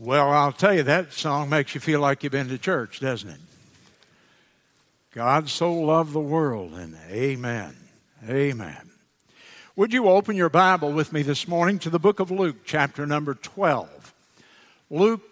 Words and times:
Well, 0.00 0.30
I'll 0.30 0.52
tell 0.52 0.74
you, 0.74 0.84
that 0.84 1.12
song 1.12 1.50
makes 1.50 1.74
you 1.74 1.80
feel 1.80 1.98
like 1.98 2.22
you've 2.22 2.30
been 2.30 2.48
to 2.50 2.58
church, 2.58 3.00
doesn't 3.00 3.30
it? 3.30 3.40
God 5.12 5.48
so 5.48 5.74
loved 5.74 6.12
the 6.12 6.20
world, 6.20 6.74
and 6.74 6.96
amen. 7.10 7.74
Amen. 8.28 8.90
Would 9.74 9.92
you 9.92 10.08
open 10.08 10.36
your 10.36 10.50
Bible 10.50 10.92
with 10.92 11.12
me 11.12 11.22
this 11.22 11.48
morning 11.48 11.80
to 11.80 11.90
the 11.90 11.98
book 11.98 12.20
of 12.20 12.30
Luke, 12.30 12.58
chapter 12.64 13.06
number 13.06 13.34
12? 13.34 14.14
Luke, 14.88 15.22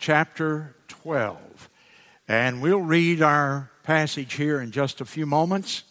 chapter 0.00 0.74
12. 0.88 1.68
And 2.26 2.60
we'll 2.60 2.80
read 2.80 3.22
our 3.22 3.70
passage 3.84 4.34
here 4.34 4.60
in 4.60 4.72
just 4.72 5.00
a 5.00 5.04
few 5.04 5.24
moments. 5.24 5.84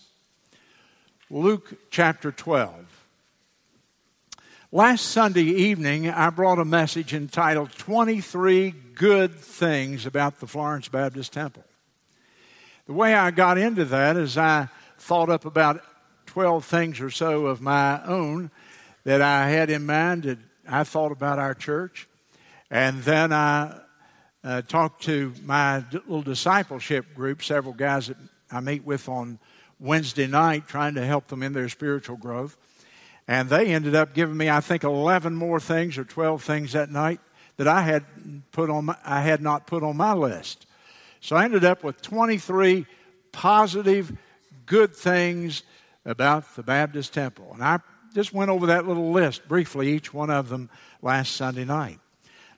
Luke, 1.29 1.75
chapter 1.89 2.33
12. 2.33 2.96
Last 4.73 5.05
Sunday 5.05 5.45
evening, 5.45 6.09
I 6.09 6.29
brought 6.29 6.59
a 6.59 6.65
message 6.65 7.13
entitled 7.13 7.71
23 7.77 8.71
Good 8.95 9.33
Things 9.33 10.05
About 10.05 10.41
the 10.41 10.47
Florence 10.47 10.89
Baptist 10.89 11.31
Temple. 11.31 11.63
The 12.85 12.91
way 12.91 13.13
I 13.13 13.31
got 13.31 13.57
into 13.57 13.85
that 13.85 14.17
is 14.17 14.37
I 14.37 14.67
thought 14.97 15.29
up 15.29 15.45
about 15.45 15.81
12 16.25 16.65
things 16.65 16.99
or 16.99 17.09
so 17.09 17.45
of 17.45 17.61
my 17.61 18.03
own 18.03 18.51
that 19.05 19.21
I 19.21 19.47
had 19.47 19.69
in 19.69 19.85
mind 19.85 20.23
that 20.23 20.39
I 20.67 20.83
thought 20.83 21.13
about 21.13 21.39
our 21.39 21.53
church. 21.53 22.09
And 22.69 23.01
then 23.03 23.31
I 23.31 23.79
uh, 24.43 24.63
talked 24.63 25.03
to 25.03 25.33
my 25.45 25.85
little 25.93 26.23
discipleship 26.23 27.15
group, 27.15 27.41
several 27.41 27.73
guys 27.73 28.07
that 28.07 28.17
I 28.51 28.59
meet 28.59 28.83
with 28.83 29.07
on 29.07 29.39
Wednesday 29.79 30.27
night, 30.27 30.67
trying 30.67 30.95
to 30.95 31.05
help 31.05 31.27
them 31.27 31.41
in 31.41 31.53
their 31.53 31.69
spiritual 31.69 32.17
growth. 32.17 32.57
And 33.27 33.49
they 33.49 33.67
ended 33.67 33.93
up 33.93 34.13
giving 34.13 34.37
me, 34.37 34.49
I 34.49 34.61
think, 34.61 34.83
11 34.83 35.35
more 35.35 35.59
things 35.59 35.97
or 35.97 36.05
12 36.05 36.43
things 36.43 36.73
that 36.73 36.89
night 36.89 37.19
that 37.57 37.67
I 37.67 37.81
had, 37.81 38.05
put 38.51 38.69
on 38.69 38.85
my, 38.85 38.97
I 39.03 39.21
had 39.21 39.41
not 39.41 39.67
put 39.67 39.83
on 39.83 39.97
my 39.97 40.13
list. 40.13 40.65
So 41.19 41.35
I 41.35 41.43
ended 41.43 41.65
up 41.65 41.83
with 41.83 42.01
23 42.01 42.85
positive, 43.31 44.15
good 44.65 44.95
things 44.95 45.63
about 46.05 46.55
the 46.55 46.63
Baptist 46.63 47.13
Temple. 47.13 47.51
And 47.53 47.63
I 47.63 47.79
just 48.13 48.31
went 48.31 48.49
over 48.49 48.67
that 48.67 48.87
little 48.87 49.11
list 49.11 49.47
briefly, 49.47 49.91
each 49.91 50.13
one 50.13 50.29
of 50.29 50.49
them 50.49 50.69
last 51.01 51.35
Sunday 51.35 51.65
night. 51.65 51.99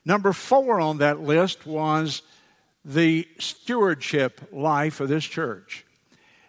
Number 0.04 0.32
four 0.32 0.80
on 0.80 0.98
that 0.98 1.20
list 1.20 1.66
was 1.66 2.22
the 2.84 3.26
stewardship 3.38 4.40
life 4.52 5.00
of 5.00 5.08
this 5.08 5.24
church. 5.24 5.84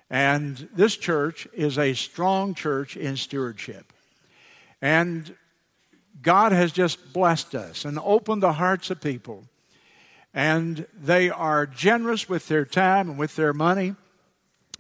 And 0.10 0.70
this 0.74 0.96
church 0.96 1.48
is 1.54 1.78
a 1.78 1.94
strong 1.94 2.54
church 2.54 2.98
in 2.98 3.18
stewardship. 3.18 3.91
And 4.82 5.36
God 6.22 6.52
has 6.52 6.72
just 6.72 7.14
blessed 7.14 7.56
us 7.56 7.86
and 7.86 7.98
opened 8.00 8.44
the 8.44 8.54
hearts 8.54 8.90
of 8.90 9.02
people. 9.02 9.44
And 10.34 10.88
they 10.94 11.30
are 11.30 11.66
generous 11.66 12.30
with 12.30 12.48
their 12.48 12.64
time 12.66 13.10
and 13.10 13.20
with 13.20 13.36
their 13.36 13.54
money, 13.54 13.96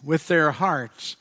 with 0.04 0.28
their 0.28 0.52
hearts. 0.52 1.18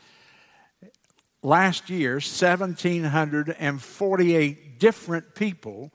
Last 1.42 1.91
year, 1.91 2.14
1,748 2.14 4.78
different 4.78 5.34
people 5.34 5.91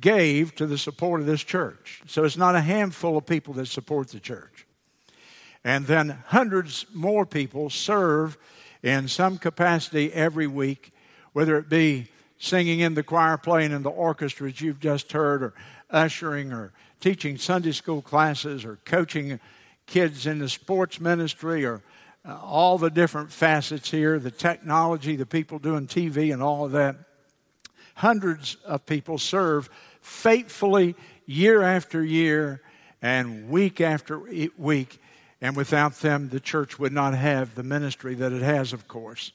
gave 0.00 0.54
to 0.56 0.66
the 0.66 0.78
support 0.78 1.20
of 1.20 1.26
this 1.26 1.42
church. 1.42 2.02
So 2.06 2.24
it's 2.24 2.36
not 2.36 2.56
a 2.56 2.60
handful 2.60 3.16
of 3.16 3.26
people 3.26 3.54
that 3.54 3.66
support 3.66 4.08
the 4.08 4.20
church. 4.20 4.66
And 5.64 5.86
then 5.86 6.18
hundreds 6.26 6.84
more 6.92 7.24
people 7.24 7.70
serve 7.70 8.36
in 8.82 9.08
some 9.08 9.38
capacity 9.38 10.12
every 10.12 10.46
week, 10.46 10.91
whether 11.32 11.56
it 11.58 11.68
be 11.68 12.08
singing 12.38 12.80
in 12.80 12.94
the 12.94 13.02
choir, 13.02 13.36
playing 13.36 13.72
in 13.72 13.82
the 13.82 13.90
orchestras 13.90 14.60
you've 14.60 14.80
just 14.80 15.12
heard, 15.12 15.42
or 15.42 15.54
ushering, 15.90 16.52
or 16.52 16.72
teaching 17.00 17.38
Sunday 17.38 17.72
school 17.72 18.02
classes, 18.02 18.64
or 18.64 18.78
coaching 18.84 19.38
kids 19.86 20.26
in 20.26 20.38
the 20.38 20.48
sports 20.48 21.00
ministry, 21.00 21.64
or 21.64 21.82
uh, 22.24 22.38
all 22.42 22.78
the 22.78 22.90
different 22.90 23.32
facets 23.32 23.90
here, 23.90 24.18
the 24.18 24.30
technology, 24.30 25.16
the 25.16 25.26
people 25.26 25.58
doing 25.58 25.86
TV, 25.86 26.32
and 26.32 26.42
all 26.42 26.64
of 26.64 26.72
that. 26.72 26.96
Hundreds 27.96 28.56
of 28.64 28.86
people 28.86 29.18
serve 29.18 29.68
faithfully 30.00 30.94
year 31.26 31.62
after 31.62 32.02
year 32.04 32.60
and 33.00 33.48
week 33.48 33.80
after 33.80 34.20
week. 34.56 35.00
And 35.40 35.56
without 35.56 35.94
them, 35.96 36.28
the 36.28 36.40
church 36.40 36.78
would 36.78 36.92
not 36.92 37.14
have 37.14 37.54
the 37.54 37.64
ministry 37.64 38.14
that 38.14 38.32
it 38.32 38.42
has, 38.42 38.72
of 38.72 38.86
course. 38.86 39.32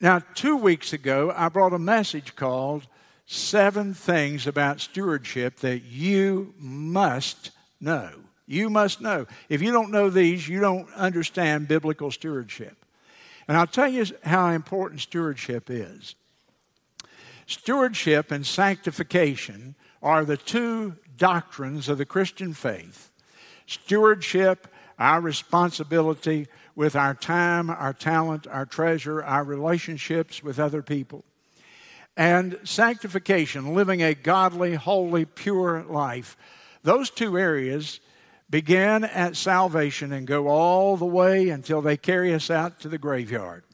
Now, 0.00 0.20
two 0.34 0.56
weeks 0.56 0.92
ago, 0.92 1.32
I 1.36 1.48
brought 1.48 1.72
a 1.72 1.78
message 1.78 2.36
called 2.36 2.86
Seven 3.26 3.94
Things 3.94 4.46
About 4.46 4.80
Stewardship 4.80 5.56
That 5.56 5.82
You 5.82 6.54
Must 6.56 7.50
Know. 7.80 8.10
You 8.46 8.70
must 8.70 9.00
know. 9.00 9.26
If 9.48 9.60
you 9.60 9.72
don't 9.72 9.90
know 9.90 10.08
these, 10.08 10.48
you 10.48 10.60
don't 10.60 10.90
understand 10.94 11.66
biblical 11.66 12.12
stewardship. 12.12 12.76
And 13.48 13.56
I'll 13.56 13.66
tell 13.66 13.88
you 13.88 14.06
how 14.22 14.50
important 14.50 15.00
stewardship 15.00 15.68
is. 15.68 16.14
Stewardship 17.46 18.30
and 18.30 18.46
sanctification 18.46 19.74
are 20.00 20.24
the 20.24 20.36
two 20.36 20.94
doctrines 21.16 21.88
of 21.88 21.98
the 21.98 22.06
Christian 22.06 22.54
faith. 22.54 23.10
Stewardship, 23.66 24.68
our 24.96 25.20
responsibility 25.20 26.46
with 26.78 26.94
our 26.94 27.12
time, 27.12 27.70
our 27.70 27.92
talent, 27.92 28.46
our 28.46 28.64
treasure, 28.64 29.20
our 29.24 29.42
relationships 29.42 30.44
with 30.44 30.60
other 30.60 30.80
people. 30.80 31.24
And 32.16 32.56
sanctification, 32.62 33.74
living 33.74 34.00
a 34.00 34.14
godly, 34.14 34.76
holy, 34.76 35.24
pure 35.24 35.82
life. 35.82 36.36
Those 36.84 37.10
two 37.10 37.36
areas 37.36 37.98
begin 38.48 39.02
at 39.02 39.34
salvation 39.34 40.12
and 40.12 40.24
go 40.24 40.46
all 40.46 40.96
the 40.96 41.04
way 41.04 41.48
until 41.48 41.82
they 41.82 41.96
carry 41.96 42.32
us 42.32 42.48
out 42.48 42.78
to 42.78 42.88
the 42.88 42.96
graveyard. 42.96 43.64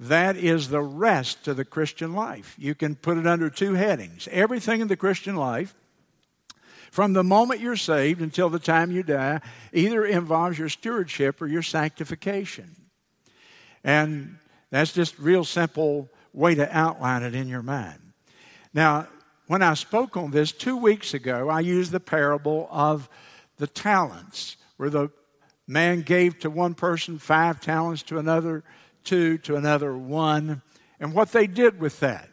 That 0.00 0.36
is 0.36 0.70
the 0.70 0.82
rest 0.82 1.46
of 1.46 1.56
the 1.56 1.64
Christian 1.64 2.14
life. 2.14 2.56
You 2.58 2.74
can 2.74 2.96
put 2.96 3.16
it 3.16 3.28
under 3.28 3.48
two 3.48 3.74
headings. 3.74 4.26
Everything 4.32 4.80
in 4.80 4.88
the 4.88 4.96
Christian 4.96 5.36
life 5.36 5.76
from 6.94 7.12
the 7.12 7.24
moment 7.24 7.58
you're 7.58 7.74
saved 7.74 8.20
until 8.20 8.48
the 8.48 8.60
time 8.60 8.92
you 8.92 9.02
die 9.02 9.40
either 9.72 10.04
involves 10.04 10.56
your 10.56 10.68
stewardship 10.68 11.42
or 11.42 11.48
your 11.48 11.60
sanctification. 11.60 12.70
And 13.82 14.38
that's 14.70 14.92
just 14.92 15.18
real 15.18 15.42
simple 15.42 16.08
way 16.32 16.54
to 16.54 16.68
outline 16.72 17.24
it 17.24 17.34
in 17.34 17.48
your 17.48 17.64
mind. 17.64 17.98
Now, 18.72 19.08
when 19.48 19.60
I 19.60 19.74
spoke 19.74 20.16
on 20.16 20.30
this 20.30 20.52
two 20.52 20.76
weeks 20.76 21.14
ago, 21.14 21.48
I 21.48 21.58
used 21.58 21.90
the 21.90 21.98
parable 21.98 22.68
of 22.70 23.08
the 23.56 23.66
talents, 23.66 24.56
where 24.76 24.88
the 24.88 25.10
man 25.66 26.02
gave 26.02 26.38
to 26.38 26.48
one 26.48 26.74
person 26.74 27.18
five 27.18 27.60
talents, 27.60 28.04
to 28.04 28.18
another 28.18 28.62
two, 29.02 29.38
to 29.38 29.56
another 29.56 29.96
one, 29.96 30.62
and 31.00 31.12
what 31.12 31.32
they 31.32 31.48
did 31.48 31.80
with 31.80 31.98
that. 31.98 32.28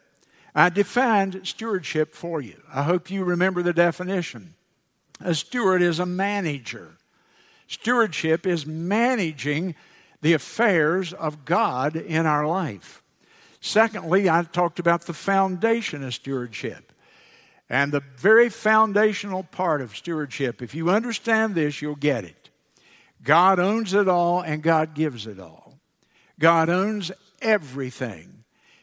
I 0.54 0.70
defined 0.70 1.42
stewardship 1.44 2.14
for 2.14 2.42
you. 2.42 2.62
I 2.74 2.84
hope 2.84 3.10
you 3.10 3.24
remember 3.24 3.62
the 3.62 3.74
definition. 3.74 4.56
A 5.22 5.34
steward 5.34 5.82
is 5.82 6.00
a 6.00 6.06
manager. 6.06 6.98
Stewardship 7.68 8.46
is 8.46 8.66
managing 8.66 9.76
the 10.22 10.34
affairs 10.34 11.14
of 11.14 11.46
God 11.46 11.96
in 11.96 12.26
our 12.26 12.46
life. 12.46 13.02
Secondly, 13.62 14.30
I 14.30 14.44
talked 14.44 14.80
about 14.80 15.04
the 15.04 15.14
foundation 15.14 16.04
of 16.04 16.14
stewardship. 16.14 16.92
And 17.70 17.92
the 17.94 18.04
very 18.18 18.50
foundational 18.50 19.44
part 19.44 19.82
of 19.82 19.96
stewardship, 19.96 20.62
if 20.62 20.76
you 20.76 20.90
understand 20.90 21.56
this, 21.56 21.82
you'll 21.82 21.96
get 21.96 22.26
it. 22.26 22.50
God 23.24 23.60
owns 23.60 23.94
it 23.94 24.10
all 24.10 24.42
and 24.42 24.62
God 24.62 24.94
gives 24.94 25.26
it 25.28 25.40
all. 25.40 25.80
God 26.40 26.70
owns 26.70 27.12
everything. 27.42 28.41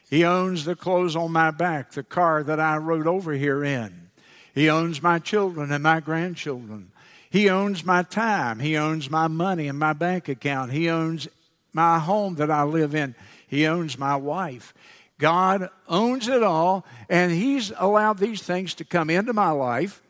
He 0.09 0.25
owns 0.25 0.65
the 0.65 0.75
clothes 0.75 1.15
on 1.15 1.31
my 1.31 1.51
back, 1.51 1.91
the 1.91 2.03
car 2.03 2.43
that 2.43 2.59
I 2.59 2.77
rode 2.77 3.07
over 3.07 3.33
here 3.33 3.63
in. 3.63 4.09
He 4.55 4.69
owns 4.69 5.03
my 5.03 5.19
children 5.19 5.71
and 5.71 5.83
my 5.83 5.99
grandchildren. 5.99 6.91
He 7.29 7.49
owns 7.49 7.85
my 7.85 8.01
time. 8.01 8.59
He 8.59 8.75
owns 8.75 9.09
my 9.09 9.27
money 9.27 9.67
and 9.67 9.77
my 9.77 9.93
bank 9.93 10.27
account. 10.27 10.71
He 10.71 10.89
owns 10.89 11.27
my 11.73 11.99
home 11.99 12.35
that 12.35 12.49
I 12.49 12.63
live 12.63 12.95
in. 12.95 13.13
He 13.47 13.67
owns 13.67 13.99
my 13.99 14.15
wife. 14.15 14.73
God 15.19 15.69
owns 15.87 16.27
it 16.27 16.41
all, 16.41 16.85
and 17.07 17.31
He's 17.31 17.71
allowed 17.77 18.17
these 18.17 18.41
things 18.41 18.73
to 18.75 18.85
come 18.85 19.09
into 19.09 19.33
my 19.33 19.51
life. 19.51 20.01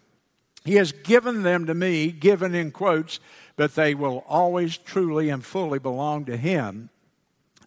He 0.63 0.75
has 0.75 0.91
given 0.91 1.41
them 1.43 1.65
to 1.65 1.73
me, 1.73 2.11
given 2.11 2.55
in 2.55 2.71
quotes, 2.71 3.19
but 3.57 3.75
they 3.75 3.95
will 3.95 4.23
always 4.27 4.77
truly 4.77 5.29
and 5.29 5.43
fully 5.43 5.79
belong 5.79 6.25
to 6.25 6.37
Him. 6.37 6.89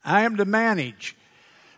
I 0.05 0.23
am 0.23 0.37
to 0.37 0.44
manage 0.44 1.17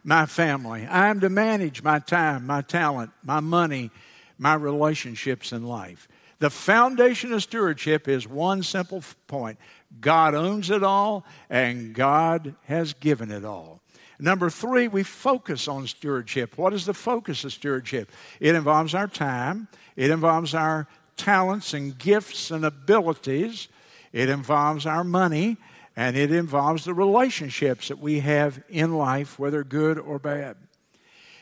my 0.05 0.27
family. 0.27 0.87
I 0.87 1.09
am 1.09 1.21
to 1.21 1.31
manage 1.31 1.83
my 1.83 1.99
time, 1.99 2.47
my 2.47 2.61
talent, 2.61 3.11
my 3.25 3.41
money, 3.41 3.91
my 4.39 4.55
relationships 4.55 5.53
in 5.53 5.65
life. 5.65 6.07
The 6.39 6.51
foundation 6.51 7.33
of 7.33 7.43
stewardship 7.43 8.07
is 8.07 8.29
one 8.29 8.63
simple 8.63 9.03
point 9.27 9.59
God 10.01 10.35
owns 10.35 10.71
it 10.71 10.83
all, 10.83 11.25
and 11.49 11.95
God 11.95 12.55
has 12.65 12.93
given 12.93 13.31
it 13.31 13.45
all. 13.45 13.81
Number 14.19 14.51
three, 14.51 14.89
we 14.89 15.03
focus 15.03 15.69
on 15.69 15.87
stewardship. 15.87 16.59
What 16.59 16.73
is 16.73 16.87
the 16.87 16.95
focus 16.95 17.45
of 17.45 17.53
stewardship? 17.53 18.11
It 18.41 18.55
involves 18.55 18.95
our 18.95 19.09
time, 19.09 19.69
it 19.97 20.11
involves 20.11 20.55
our 20.55 20.87
talents 21.17 21.75
and 21.75 21.97
gifts 21.97 22.51
and 22.51 22.65
abilities, 22.65 23.69
it 24.13 24.29
involves 24.29 24.87
our 24.87 25.05
money, 25.05 25.57
and 25.97 26.17
it 26.17 26.33
involves 26.33 26.85
the 26.85 26.95
relationships 26.95 27.89
that 27.89 27.99
we 27.99 28.21
have 28.21 28.63
in 28.69 28.97
life, 28.97 29.39
whether 29.39 29.63
good 29.63 29.99
or 29.99 30.19
bad. 30.19 30.57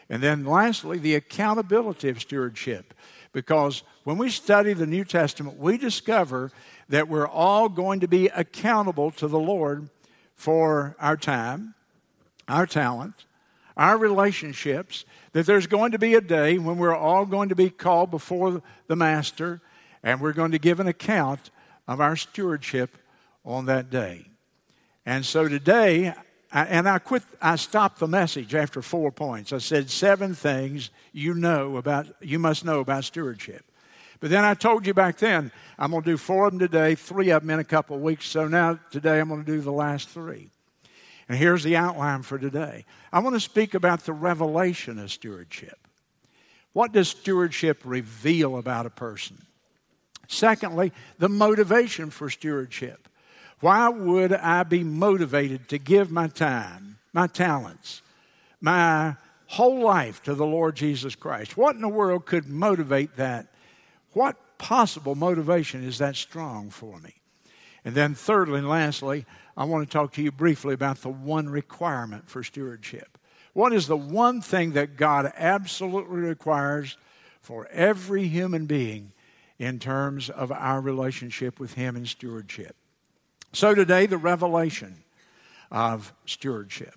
And 0.08 0.22
then 0.22 0.44
lastly, 0.44 0.99
the 0.99 1.14
accountability 1.14 2.10
of 2.10 2.20
stewardship. 2.20 2.93
Because 3.32 3.82
when 4.04 4.19
we 4.19 4.28
study 4.28 4.75
the 4.75 4.87
New 4.87 5.04
Testament, 5.04 5.58
we 5.58 5.78
discover 5.78 6.50
that 6.90 7.08
we're 7.08 7.26
all 7.26 7.70
going 7.70 8.00
to 8.00 8.08
be 8.08 8.28
accountable 8.28 9.10
to 9.12 9.26
the 9.26 9.38
Lord 9.38 9.88
for 10.34 10.94
our 11.00 11.16
time, 11.16 11.75
our 12.46 12.66
talent, 12.66 13.25
our 13.75 13.96
relationships, 13.96 15.06
that 15.32 15.46
there's 15.46 15.66
going 15.66 15.93
to 15.93 15.99
be 15.99 16.14
a 16.14 16.20
day 16.20 16.58
when 16.58 16.76
we're 16.76 16.94
all 16.94 17.25
going 17.25 17.49
to 17.49 17.54
be 17.56 17.70
called 17.70 18.10
before 18.10 18.62
the 18.87 18.96
Master 18.96 19.62
and 20.02 20.20
we're 20.20 20.32
going 20.32 20.52
to 20.52 20.58
give 20.58 20.81
an 20.81 20.88
account 20.88 21.50
of 21.88 22.00
our 22.00 22.16
stewardship 22.16 22.99
on 23.44 23.66
that 23.66 23.88
day. 23.88 24.26
And 25.04 25.25
so 25.25 25.49
today, 25.49 26.14
and 26.52 26.88
I 26.88 26.99
quit, 26.99 27.22
I 27.40 27.56
stopped 27.56 27.99
the 27.99 28.06
message 28.06 28.54
after 28.54 28.82
four 28.82 29.10
points. 29.10 29.52
I 29.52 29.58
said 29.58 29.90
seven 29.90 30.34
things 30.34 30.90
you 31.12 31.34
know 31.34 31.76
about, 31.76 32.06
you 32.20 32.38
must 32.38 32.64
know 32.64 32.81
about 32.81 33.04
stewardship. 33.04 33.64
But 34.20 34.31
then 34.31 34.44
I 34.44 34.54
told 34.54 34.87
you 34.87 34.94
back 34.94 35.19
then, 35.19 35.50
I'm 35.78 35.90
going 35.90 36.04
to 36.04 36.10
do 36.10 36.16
four 36.16 36.46
of 36.46 36.52
them 36.52 36.60
today, 36.60 36.94
three 36.94 37.31
of 37.31 37.43
them 37.43 37.50
in 37.50 37.58
a 37.58 37.64
couple 37.64 37.96
of 37.96 38.02
weeks. 38.02 38.26
So 38.28 38.46
now 38.46 38.78
today 38.93 39.19
I'm 39.19 39.28
going 39.28 39.44
to 39.44 39.50
do 39.50 39.60
the 39.60 39.72
last 39.72 40.08
three. 40.08 40.50
And 41.28 41.37
here's 41.37 41.64
the 41.64 41.76
outline 41.76 42.22
for 42.22 42.38
today. 42.38 42.84
I 43.12 43.19
want 43.19 43.34
to 43.34 43.40
speak 43.40 43.75
about 43.75 44.04
the 44.04 44.12
revelation 44.12 44.99
of 44.99 45.10
stewardship. 45.10 45.88
What 46.72 46.93
does 46.93 47.08
stewardship 47.08 47.81
reveal 47.84 48.58
about 48.58 48.87
a 48.87 48.90
person? 48.90 49.38
Secondly, 50.28 50.93
the 51.19 51.28
motivation 51.28 52.10
for 52.10 52.31
stewardship. 52.31 53.08
Why 53.62 53.88
would 53.88 54.32
I 54.32 54.64
be 54.64 54.82
motivated 54.82 55.69
to 55.69 55.79
give 55.79 56.11
my 56.11 56.26
time, 56.26 56.99
my 57.12 57.29
talents, 57.29 58.03
my 58.61 59.14
whole 59.47 59.81
life 59.85 60.20
to 60.25 60.35
the 60.35 60.44
Lord 60.44 60.75
Jesus 60.75 61.14
Christ? 61.14 61.56
What 61.56 61.76
in 61.76 61.81
the 61.81 61.87
world 61.87 62.26
could 62.26 62.49
motivate 62.49 63.14
that? 63.19 63.55
What 64.14 64.37
possible 64.59 65.14
motivation 65.14 65.85
is 65.85 65.99
that 65.99 66.17
strong 66.17 66.70
for 66.70 66.99
me? 66.99 67.14
And 67.85 67.94
then, 67.94 68.17
thirdly 68.17 68.59
and 68.59 68.69
lastly, 68.69 69.26
I 69.56 69.62
want 69.62 69.88
to 69.88 69.93
talk 69.93 70.12
to 70.14 70.23
you 70.23 70.32
briefly 70.32 70.75
about 70.75 70.97
the 71.03 71.11
one 71.11 71.49
requirement 71.49 72.29
for 72.29 72.43
stewardship. 72.43 73.17
What 73.53 73.73
is 73.73 73.87
the 73.87 73.97
one 73.97 74.41
thing 74.41 74.73
that 74.73 74.97
God 74.97 75.32
absolutely 75.37 76.19
requires 76.19 76.97
for 77.41 77.69
every 77.69 78.26
human 78.26 78.67
being 78.67 79.12
in 79.61 79.79
terms 79.79 80.31
of 80.31 80.50
our 80.50 80.81
relationship 80.81 81.61
with 81.61 81.75
Him 81.75 81.94
in 81.94 82.06
stewardship? 82.06 82.75
So 83.52 83.75
today, 83.75 84.06
the 84.06 84.19
revelation 84.19 84.96
of 85.70 86.12
stewardship. 86.26 86.94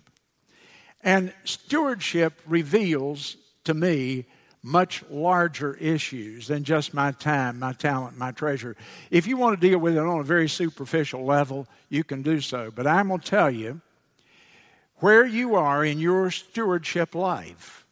And 1.03 1.33
stewardship 1.43 2.41
reveals 2.47 3.37
to 3.65 3.73
me 3.73 4.25
much 4.63 5.03
larger 5.11 5.75
issues 5.75 6.47
than 6.47 6.63
just 6.63 6.93
my 6.93 7.11
time, 7.11 7.59
my 7.59 7.73
talent, 7.73 8.17
my 8.17 8.31
treasure. 8.31 8.75
If 9.11 9.27
you 9.27 9.37
want 9.37 9.59
to 9.59 9.69
deal 9.69 9.77
with 9.77 9.95
it 9.95 9.99
on 9.99 10.19
a 10.19 10.23
very 10.23 10.49
superficial 10.49 11.23
level, 11.23 11.67
you 11.89 12.03
can 12.03 12.23
do 12.23 12.41
so. 12.41 12.71
But 12.73 12.87
I'm 12.87 13.09
going 13.09 13.19
to 13.19 13.27
tell 13.27 13.51
you 13.51 13.81
where 14.97 15.25
you 15.25 15.55
are 15.55 15.85
in 15.85 15.99
your 15.99 16.31
stewardship 16.31 17.13
life 17.13 17.85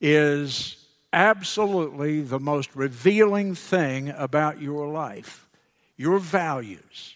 is 0.00 0.76
absolutely 1.12 2.20
the 2.20 2.38
most 2.38 2.76
revealing 2.76 3.54
thing 3.54 4.10
about 4.10 4.60
your 4.60 4.88
life 4.88 5.48
your 5.96 6.18
values 6.18 7.14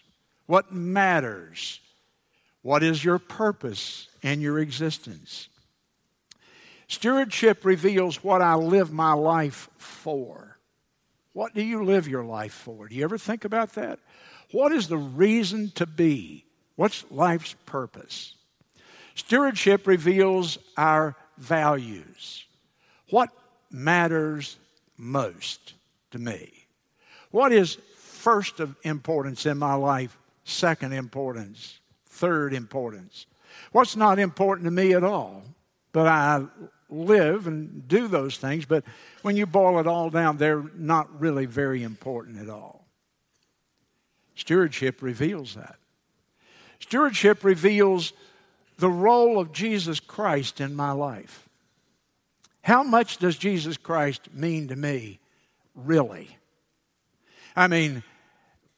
what 0.49 0.73
matters? 0.73 1.79
What 2.63 2.81
is 2.81 3.05
your 3.05 3.19
purpose 3.19 4.07
in 4.23 4.41
your 4.41 4.57
existence? 4.57 5.47
Stewardship 6.87 7.63
reveals 7.63 8.23
what 8.23 8.41
I 8.41 8.55
live 8.55 8.91
my 8.91 9.13
life 9.13 9.69
for. 9.77 10.57
What 11.33 11.53
do 11.53 11.61
you 11.61 11.83
live 11.83 12.07
your 12.07 12.23
life 12.23 12.51
for? 12.51 12.87
Do 12.87 12.95
you 12.95 13.03
ever 13.03 13.19
think 13.19 13.45
about 13.45 13.73
that? 13.73 13.99
What 14.51 14.71
is 14.71 14.87
the 14.87 14.97
reason 14.97 15.69
to 15.75 15.85
be? 15.85 16.45
What's 16.75 17.05
life's 17.11 17.53
purpose? 17.67 18.33
Stewardship 19.13 19.85
reveals 19.85 20.57
our 20.75 21.15
values. 21.37 22.43
What 23.11 23.29
matters 23.69 24.57
most 24.97 25.75
to 26.09 26.17
me? 26.17 26.51
What 27.29 27.51
is 27.51 27.77
first 27.97 28.59
of 28.59 28.75
importance 28.83 29.45
in 29.45 29.59
my 29.59 29.75
life 29.75 30.17
second 30.49 30.93
importance, 30.93 31.79
third 32.05 32.53
importance. 32.53 33.25
What's 33.71 33.95
not 33.95 34.19
important 34.19 34.65
to 34.65 34.71
me 34.71 34.93
at 34.93 35.03
all, 35.03 35.43
but 35.91 36.07
I 36.07 36.43
live 36.89 37.47
and 37.47 37.87
do 37.87 38.07
those 38.07 38.37
things, 38.37 38.65
but 38.65 38.83
when 39.21 39.35
you 39.35 39.45
boil 39.45 39.79
it 39.79 39.87
all 39.87 40.09
down, 40.09 40.37
they're 40.37 40.63
not 40.75 41.19
really 41.19 41.45
very 41.45 41.83
important 41.83 42.39
at 42.41 42.49
all. 42.49 42.85
Stewardship 44.35 45.01
reveals 45.01 45.55
that. 45.55 45.75
Stewardship 46.79 47.43
reveals 47.43 48.13
the 48.77 48.89
role 48.89 49.39
of 49.39 49.51
Jesus 49.51 49.99
Christ 49.99 50.61
in 50.61 50.73
my 50.73 50.91
life. 50.91 51.49
How 52.61 52.83
much 52.83 53.17
does 53.17 53.37
Jesus 53.37 53.77
Christ 53.77 54.33
mean 54.33 54.69
to 54.69 54.75
me, 54.75 55.19
really? 55.75 56.37
I 57.55 57.67
mean, 57.67 58.03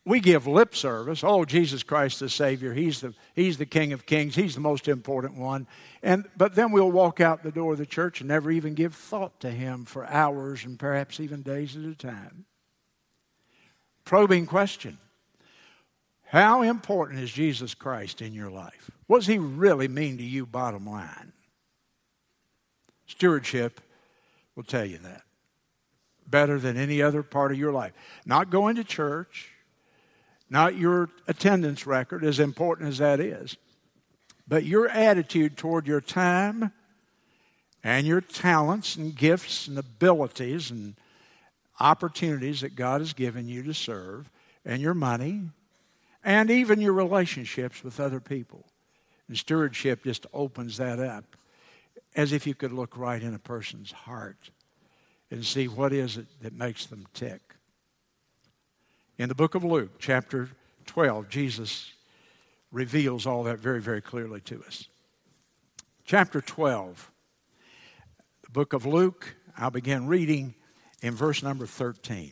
we 0.04 0.20
give 0.20 0.48
lip 0.48 0.76
service. 0.76 1.24
Oh, 1.24 1.46
Jesus 1.46 1.84
Christ 1.84 2.20
the 2.20 2.30
Savior. 2.30 2.74
He's 2.74 3.02
the, 3.02 3.14
he's 3.36 3.58
the 3.58 3.68
King 3.68 3.94
of 3.94 4.06
Kings. 4.06 4.36
He's 4.36 4.56
the 4.56 4.62
most 4.62 4.88
important 4.88 5.38
one. 5.38 5.68
And, 6.02 6.26
but 6.36 6.56
then 6.56 6.72
we'll 6.72 6.92
walk 6.92 7.22
out 7.22 7.44
the 7.44 7.52
door 7.52 7.74
of 7.74 7.78
the 7.78 7.86
church 7.86 8.20
and 8.20 8.28
never 8.28 8.50
even 8.50 8.74
give 8.74 8.96
thought 8.96 9.40
to 9.42 9.52
Him 9.52 9.86
for 9.86 10.06
hours 10.08 10.66
and 10.66 10.80
perhaps 10.80 11.20
even 11.20 11.44
days 11.44 11.78
at 11.78 11.84
a 11.84 11.94
time. 11.94 12.46
Probing 14.04 14.48
question 14.48 14.98
How 16.26 16.64
important 16.64 17.20
is 17.20 17.32
Jesus 17.32 17.76
Christ 17.76 18.24
in 18.24 18.34
your 18.34 18.50
life? 18.50 18.90
What 19.06 19.20
does 19.20 19.28
He 19.28 19.38
really 19.38 19.88
mean 19.88 20.18
to 20.18 20.24
you, 20.24 20.48
bottom 20.48 20.88
line? 20.88 21.34
Stewardship 23.06 23.82
will 24.56 24.64
tell 24.64 24.86
you 24.86 24.98
that 25.00 25.22
better 26.26 26.58
than 26.58 26.78
any 26.78 27.02
other 27.02 27.22
part 27.22 27.52
of 27.52 27.60
your 27.60 27.74
life. 27.74 27.92
Not 28.26 28.50
going 28.50 28.78
to 28.78 28.84
church 28.86 29.51
not 30.52 30.76
your 30.76 31.10
attendance 31.28 31.88
record, 31.88 32.26
as 32.26 32.40
important 32.40 32.90
as 32.90 32.98
that 32.98 33.22
is, 33.22 33.56
but 34.48 34.66
your 34.66 34.90
attitude 34.90 35.56
toward 35.56 35.88
your 35.88 36.02
time 36.02 36.74
and 37.84 38.06
your 38.06 38.20
talents 38.20 38.98
and 38.98 39.16
gifts 39.16 39.68
and 39.68 39.80
abilities 39.80 40.70
and 40.70 40.96
opportunities 41.80 42.62
that 42.62 42.76
God 42.76 43.00
has 43.00 43.14
given 43.14 43.48
you 43.48 43.64
to 43.64 43.74
serve, 43.74 44.30
and 44.64 44.82
your 44.82 44.94
money, 44.94 45.42
and 46.24 46.52
even 46.52 46.80
your 46.80 46.94
relationships 46.94 47.84
with 47.84 48.00
other 48.00 48.20
people. 48.20 48.66
And 49.28 49.38
stewardship 49.38 50.04
just 50.04 50.28
opens 50.34 50.78
that 50.78 51.00
up 51.00 51.24
as 52.16 52.34
if 52.34 52.46
you 52.46 52.54
could 52.54 52.74
look 52.74 52.98
right 52.98 53.24
in 53.24 53.34
a 53.34 53.40
person's 53.40 53.92
heart 53.92 54.52
and 55.32 55.44
see 55.44 55.68
what 55.68 55.94
is 55.94 56.18
it 56.18 56.28
that 56.42 56.54
makes 56.54 56.86
them 56.86 57.08
tick. 57.14 57.51
In 59.22 59.30
the 59.30 59.36
book 59.36 59.54
of 59.54 59.64
Luke, 59.64 60.00
chapter 60.00 60.50
12, 60.88 61.30
Jesus 61.30 61.92
reveals 62.72 63.28
all 63.28 63.44
that 63.44 63.60
very, 63.60 63.80
very 63.80 64.02
clearly 64.02 64.42
to 64.42 64.64
us. 64.64 64.88
Chapter 66.06 66.42
12, 66.42 67.12
the 68.42 68.50
book 68.50 68.74
of 68.74 68.88
Luke, 68.88 69.36
I'll 69.56 69.70
begin 69.70 70.08
reading 70.08 70.56
in 71.04 71.14
verse 71.14 71.44
number 71.44 71.68
13. 71.68 72.32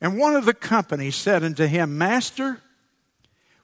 And 0.00 0.16
one 0.16 0.36
of 0.36 0.44
the 0.44 0.54
company 0.54 1.10
said 1.10 1.42
unto 1.42 1.66
him, 1.66 1.98
Master, 1.98 2.60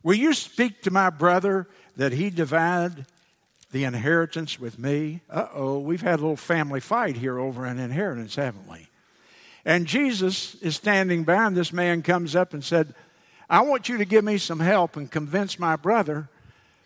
will 0.02 0.16
you 0.16 0.34
speak 0.34 0.82
to 0.82 0.90
my 0.90 1.10
brother 1.10 1.68
that 1.94 2.10
he 2.10 2.30
divide 2.30 3.06
the 3.70 3.84
inheritance 3.84 4.58
with 4.58 4.80
me? 4.80 5.20
Uh 5.30 5.46
oh, 5.54 5.78
we've 5.78 6.02
had 6.02 6.18
a 6.18 6.22
little 6.22 6.34
family 6.34 6.80
fight 6.80 7.18
here 7.18 7.38
over 7.38 7.64
an 7.64 7.78
inheritance, 7.78 8.34
haven't 8.34 8.68
we? 8.68 8.88
And 9.66 9.84
Jesus 9.84 10.54
is 10.62 10.76
standing 10.76 11.24
by, 11.24 11.44
and 11.44 11.56
this 11.56 11.72
man 11.72 12.00
comes 12.02 12.36
up 12.36 12.54
and 12.54 12.62
said, 12.62 12.94
I 13.50 13.62
want 13.62 13.88
you 13.88 13.98
to 13.98 14.04
give 14.04 14.24
me 14.24 14.38
some 14.38 14.60
help 14.60 14.96
and 14.96 15.10
convince 15.10 15.58
my 15.58 15.74
brother 15.74 16.28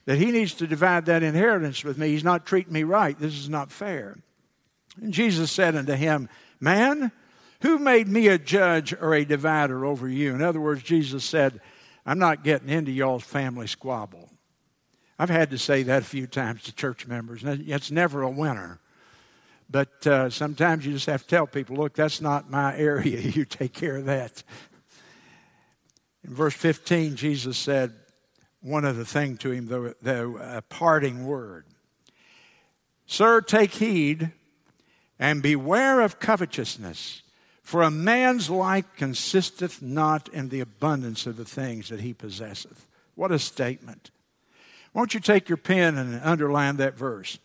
that 0.06 0.16
he 0.16 0.32
needs 0.32 0.54
to 0.54 0.66
divide 0.66 1.04
that 1.04 1.22
inheritance 1.22 1.84
with 1.84 1.98
me. 1.98 2.08
He's 2.08 2.24
not 2.24 2.46
treating 2.46 2.72
me 2.72 2.84
right. 2.84 3.18
This 3.18 3.34
is 3.34 3.50
not 3.50 3.70
fair. 3.70 4.16
And 5.00 5.12
Jesus 5.12 5.52
said 5.52 5.76
unto 5.76 5.92
him, 5.92 6.30
Man, 6.58 7.12
who 7.60 7.78
made 7.78 8.08
me 8.08 8.28
a 8.28 8.38
judge 8.38 8.94
or 8.94 9.12
a 9.14 9.26
divider 9.26 9.84
over 9.84 10.08
you? 10.08 10.34
In 10.34 10.42
other 10.42 10.60
words, 10.60 10.82
Jesus 10.82 11.22
said, 11.22 11.60
I'm 12.06 12.18
not 12.18 12.44
getting 12.44 12.70
into 12.70 12.92
y'all's 12.92 13.24
family 13.24 13.66
squabble. 13.66 14.30
I've 15.18 15.28
had 15.28 15.50
to 15.50 15.58
say 15.58 15.82
that 15.82 16.00
a 16.00 16.06
few 16.06 16.26
times 16.26 16.62
to 16.62 16.74
church 16.74 17.06
members. 17.06 17.44
And 17.44 17.68
it's 17.68 17.90
never 17.90 18.22
a 18.22 18.30
winner. 18.30 18.80
But 19.70 20.06
uh, 20.06 20.30
sometimes 20.30 20.84
you 20.84 20.92
just 20.92 21.06
have 21.06 21.22
to 21.22 21.28
tell 21.28 21.46
people, 21.46 21.76
look, 21.76 21.94
that's 21.94 22.20
not 22.20 22.50
my 22.50 22.76
area. 22.76 23.20
You 23.20 23.44
take 23.44 23.72
care 23.72 23.96
of 23.96 24.06
that. 24.06 24.42
In 26.24 26.34
verse 26.34 26.54
15, 26.54 27.16
Jesus 27.16 27.56
said 27.56 27.92
one 28.60 28.84
other 28.84 29.04
thing 29.04 29.36
to 29.38 29.52
him, 29.52 29.68
the, 29.68 29.94
the 30.02 30.62
parting 30.68 31.26
word 31.26 31.66
Sir, 33.06 33.40
take 33.40 33.72
heed 33.72 34.30
and 35.18 35.42
beware 35.42 36.00
of 36.00 36.20
covetousness, 36.20 37.22
for 37.60 37.82
a 37.82 37.90
man's 37.90 38.48
life 38.48 38.84
consisteth 38.96 39.82
not 39.82 40.28
in 40.28 40.48
the 40.48 40.60
abundance 40.60 41.26
of 41.26 41.36
the 41.36 41.44
things 41.44 41.88
that 41.88 42.02
he 42.02 42.14
possesseth. 42.14 42.86
What 43.16 43.32
a 43.32 43.40
statement. 43.40 44.12
Won't 44.94 45.12
you 45.12 45.18
take 45.18 45.48
your 45.48 45.56
pen 45.56 45.98
and 45.98 46.20
underline 46.22 46.76
that 46.76 46.94
verse, 46.94 47.40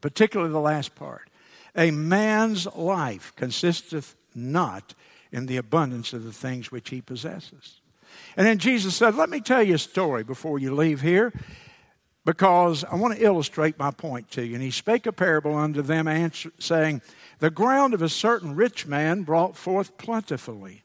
particularly 0.00 0.50
the 0.50 0.58
last 0.58 0.96
part? 0.96 1.29
A 1.76 1.90
man's 1.90 2.66
life 2.74 3.32
consisteth 3.36 4.16
not 4.34 4.94
in 5.32 5.46
the 5.46 5.56
abundance 5.56 6.12
of 6.12 6.24
the 6.24 6.32
things 6.32 6.70
which 6.70 6.90
he 6.90 7.00
possesses. 7.00 7.80
And 8.36 8.46
then 8.46 8.58
Jesus 8.58 8.94
said, 8.94 9.14
Let 9.14 9.30
me 9.30 9.40
tell 9.40 9.62
you 9.62 9.74
a 9.74 9.78
story 9.78 10.24
before 10.24 10.58
you 10.58 10.74
leave 10.74 11.00
here, 11.00 11.32
because 12.24 12.84
I 12.84 12.96
want 12.96 13.16
to 13.16 13.24
illustrate 13.24 13.78
my 13.78 13.90
point 13.90 14.30
to 14.32 14.44
you. 14.44 14.54
And 14.54 14.62
he 14.62 14.70
spake 14.70 15.06
a 15.06 15.12
parable 15.12 15.56
unto 15.56 15.82
them, 15.82 16.08
answer, 16.08 16.52
saying, 16.58 17.02
The 17.38 17.50
ground 17.50 17.94
of 17.94 18.02
a 18.02 18.08
certain 18.08 18.54
rich 18.54 18.86
man 18.86 19.22
brought 19.22 19.56
forth 19.56 19.96
plentifully. 19.96 20.82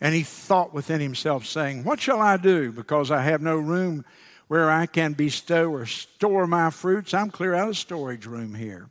And 0.00 0.14
he 0.14 0.22
thought 0.22 0.72
within 0.72 1.00
himself, 1.00 1.44
saying, 1.44 1.84
What 1.84 2.00
shall 2.00 2.20
I 2.20 2.36
do? 2.36 2.72
Because 2.72 3.10
I 3.10 3.22
have 3.22 3.42
no 3.42 3.56
room 3.56 4.04
where 4.46 4.70
I 4.70 4.86
can 4.86 5.12
bestow 5.12 5.70
or 5.70 5.86
store 5.86 6.46
my 6.46 6.70
fruits. 6.70 7.12
I'm 7.12 7.30
clear 7.30 7.54
out 7.54 7.68
of 7.68 7.76
storage 7.76 8.24
room 8.24 8.54
here. 8.54 8.90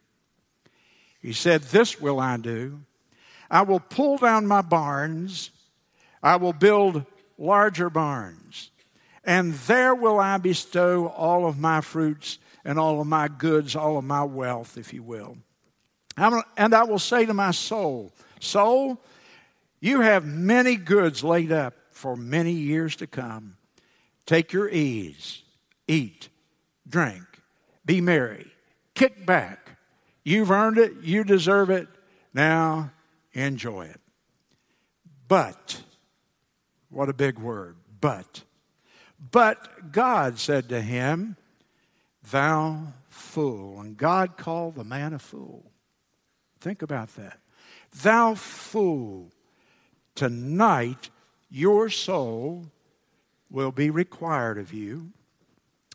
He 1.28 1.34
said, 1.34 1.62
This 1.64 2.00
will 2.00 2.22
I 2.22 2.38
do. 2.38 2.80
I 3.52 3.64
will 3.64 3.82
pull 3.82 4.16
down 4.16 4.48
my 4.48 4.62
barns, 4.62 5.52
I 6.24 6.38
will 6.38 6.54
build 6.54 7.04
larger 7.38 7.90
barns, 7.90 8.72
and 9.26 9.54
there 9.54 9.94
will 9.94 10.22
I 10.22 10.38
bestow 10.38 11.08
all 11.08 11.46
of 11.46 11.60
my 11.60 11.82
fruits 11.82 12.40
and 12.64 12.80
all 12.80 13.02
of 13.02 13.08
my 13.08 13.28
goods, 13.28 13.76
all 13.76 13.98
of 13.98 14.06
my 14.06 14.24
wealth, 14.24 14.78
if 14.78 14.94
you 14.94 15.04
will. 15.04 15.36
And 16.16 16.74
I 16.74 16.84
will 16.86 16.98
say 16.98 17.26
to 17.26 17.34
my 17.34 17.52
soul, 17.52 18.14
Soul, 18.40 18.98
you 19.82 20.00
have 20.00 20.24
many 20.24 20.78
goods 20.78 21.26
laid 21.26 21.52
up 21.52 21.74
for 21.92 22.16
many 22.16 22.54
years 22.54 22.96
to 22.96 23.06
come. 23.06 23.58
Take 24.26 24.54
your 24.54 24.70
ease, 24.70 25.42
eat, 25.90 26.30
drink, 26.88 27.26
be 27.86 28.00
merry, 28.00 28.48
kick 28.96 29.26
back 29.26 29.67
You've 30.28 30.52
earned 30.52 30.78
it, 30.78 30.92
you 31.04 31.24
deserve 31.24 31.70
it. 31.70 31.88
Now 32.34 32.92
enjoy 33.32 33.86
it. 33.86 34.02
But, 35.30 35.84
what 36.90 37.08
a 37.08 37.14
big 37.14 37.40
word, 37.40 37.78
but. 38.02 38.44
But 39.32 39.94
God 39.94 40.38
said 40.38 40.68
to 40.68 40.82
him, 40.82 41.38
Thou 42.30 42.88
fool. 43.08 43.80
And 43.80 43.96
God 43.96 44.36
called 44.36 44.76
the 44.76 44.84
man 44.84 45.14
a 45.14 45.20
fool. 45.20 45.72
Think 46.60 46.82
about 46.82 47.16
that. 47.16 47.40
Thou 48.04 48.36
fool, 48.36 49.32
tonight 50.14 51.10
your 51.50 51.88
soul 51.88 52.70
will 53.50 53.72
be 53.72 53.90
required 53.90 54.58
of 54.58 54.74
you. 54.74 55.14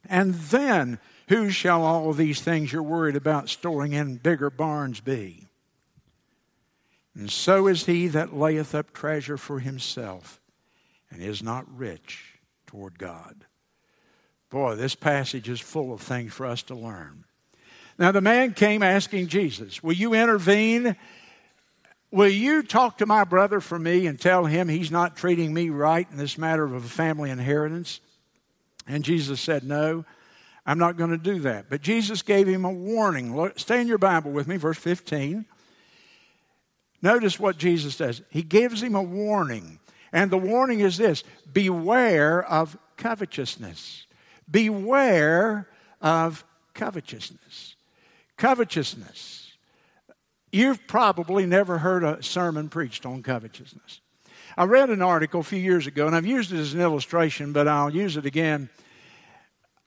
And 0.09 0.33
then 0.33 0.99
who 1.33 1.49
shall 1.49 1.83
all 1.83 2.13
these 2.13 2.43
things 2.43 2.71
you're 2.71 2.83
worried 2.83 3.17
about 3.17 3.49
storing 3.49 3.95
in 3.95 4.17
bigger 4.17 4.51
barns 4.51 5.01
be? 5.01 5.49
And 7.15 7.31
so 7.31 7.69
is 7.69 7.87
he 7.87 8.07
that 8.09 8.37
layeth 8.37 8.75
up 8.75 8.93
treasure 8.93 9.39
for 9.39 9.59
himself 9.59 10.39
and 11.11 11.23
is 11.23 11.43
not 11.43 11.65
rich 11.75 12.39
toward 12.67 12.99
God. 12.99 13.47
Boy, 14.51 14.75
this 14.75 14.95
passage 14.95 15.49
is 15.49 15.59
full 15.59 15.95
of 15.95 16.03
things 16.03 16.35
for 16.35 16.45
us 16.45 16.63
to 16.65 16.75
learn. 16.75 17.25
Now, 17.99 18.13
the 18.13 18.21
man 18.21 18.53
came 18.53 18.83
asking 18.83 19.29
Jesus, 19.29 19.83
Will 19.83 19.95
you 19.95 20.13
intervene? 20.13 20.97
Will 22.11 22.29
you 22.29 22.63
talk 22.63 22.99
to 22.99 23.07
my 23.07 23.25
brother 23.25 23.61
for 23.61 23.79
me 23.79 24.07
and 24.07 24.21
tell 24.21 24.45
him 24.45 24.69
he's 24.69 24.91
not 24.91 25.17
treating 25.17 25.55
me 25.55 25.71
right 25.71 26.07
in 26.11 26.19
this 26.19 26.37
matter 26.37 26.65
of 26.65 26.75
a 26.75 26.81
family 26.81 27.31
inheritance? 27.31 28.01
And 28.87 29.03
Jesus 29.03 29.41
said, 29.41 29.65
No. 29.65 30.05
I'm 30.65 30.79
not 30.79 30.97
going 30.97 31.11
to 31.11 31.19
do 31.19 31.41
that. 31.41 31.67
But 31.69 31.83
Jesus 31.83 32.23
gave 32.23 32.47
him 32.47 32.65
a 32.65 32.71
warning. 32.71 33.51
Stay 33.57 33.81
in 33.81 33.89
your 33.89 33.99
Bible 33.99 34.31
with 34.31 34.47
me, 34.47 34.57
verse 34.57 34.79
15. 34.79 35.45
Notice 37.03 37.41
what 37.41 37.59
Jesus 37.59 37.97
does. 37.97 38.23
He 38.31 38.43
gives 38.43 38.83
him 38.83 38.95
a 38.95 39.03
warning. 39.03 39.81
And 40.13 40.31
the 40.31 40.39
warning 40.39 40.81
is 40.81 40.97
this 40.97 41.25
beware 41.53 42.45
of 42.45 42.79
covetousness. 42.97 44.07
Beware 44.49 45.69
of 46.01 46.45
covetousness. 46.75 47.75
Covetousness. 48.37 49.53
You've 50.53 50.87
probably 50.87 51.47
never 51.47 51.79
heard 51.79 52.05
a 52.05 52.23
sermon 52.23 52.69
preached 52.69 53.07
on 53.07 53.23
covetousness. 53.23 54.01
I 54.57 54.65
read 54.65 54.91
an 54.91 55.01
article 55.01 55.41
a 55.41 55.45
few 55.45 55.59
years 55.59 55.87
ago, 55.87 56.07
and 56.07 56.15
I've 56.15 56.27
used 56.27 56.53
it 56.53 56.59
as 56.59 56.75
an 56.75 56.81
illustration, 56.83 57.53
but 57.53 57.67
I'll 57.67 57.95
use 57.95 58.19
it 58.19 58.27
again 58.27 58.69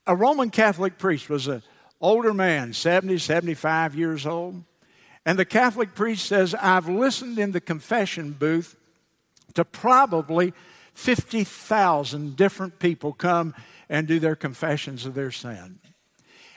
a 0.08 0.16
Roman 0.16 0.50
Catholic 0.50 0.98
priest 0.98 1.30
was 1.30 1.48
an 1.48 1.64
older 2.00 2.34
man, 2.34 2.74
70, 2.74 3.18
75 3.18 3.96
years 3.96 4.26
old. 4.26 4.64
And 5.26 5.40
the 5.40 5.46
Catholic 5.46 5.96
priest 5.96 6.28
says, 6.28 6.54
I've 6.54 6.88
listened 6.88 7.40
in 7.40 7.52
the 7.52 7.62
confession 7.62 8.32
booth 8.32 8.76
to 9.56 9.66
probably 9.66 10.54
50,000 10.94 12.36
different 12.36 12.80
people 12.80 13.14
come 13.14 13.56
and 13.90 14.08
do 14.08 14.20
their 14.20 14.36
confessions 14.36 15.06
of 15.06 15.16
their 15.16 15.32
sin. 15.32 15.80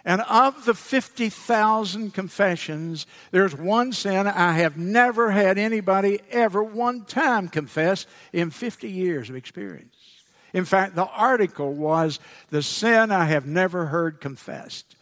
And 0.04 0.22
of 0.22 0.64
the 0.64 0.74
50,000 0.74 2.14
confessions, 2.14 3.06
there's 3.30 3.54
one 3.54 3.92
sin 3.92 4.26
I 4.26 4.52
have 4.52 4.76
never 4.76 5.30
had 5.30 5.58
anybody 5.58 6.20
ever 6.30 6.62
one 6.62 7.04
time 7.04 7.48
confess 7.48 8.06
in 8.32 8.50
50 8.50 8.88
years 8.90 9.28
of 9.28 9.36
experience. 9.36 9.97
In 10.52 10.64
fact, 10.64 10.94
the 10.94 11.06
article 11.06 11.72
was 11.72 12.18
The 12.50 12.62
Sin 12.62 13.10
I 13.10 13.26
Have 13.26 13.46
Never 13.46 13.86
Heard 13.86 14.20
Confessed. 14.20 14.96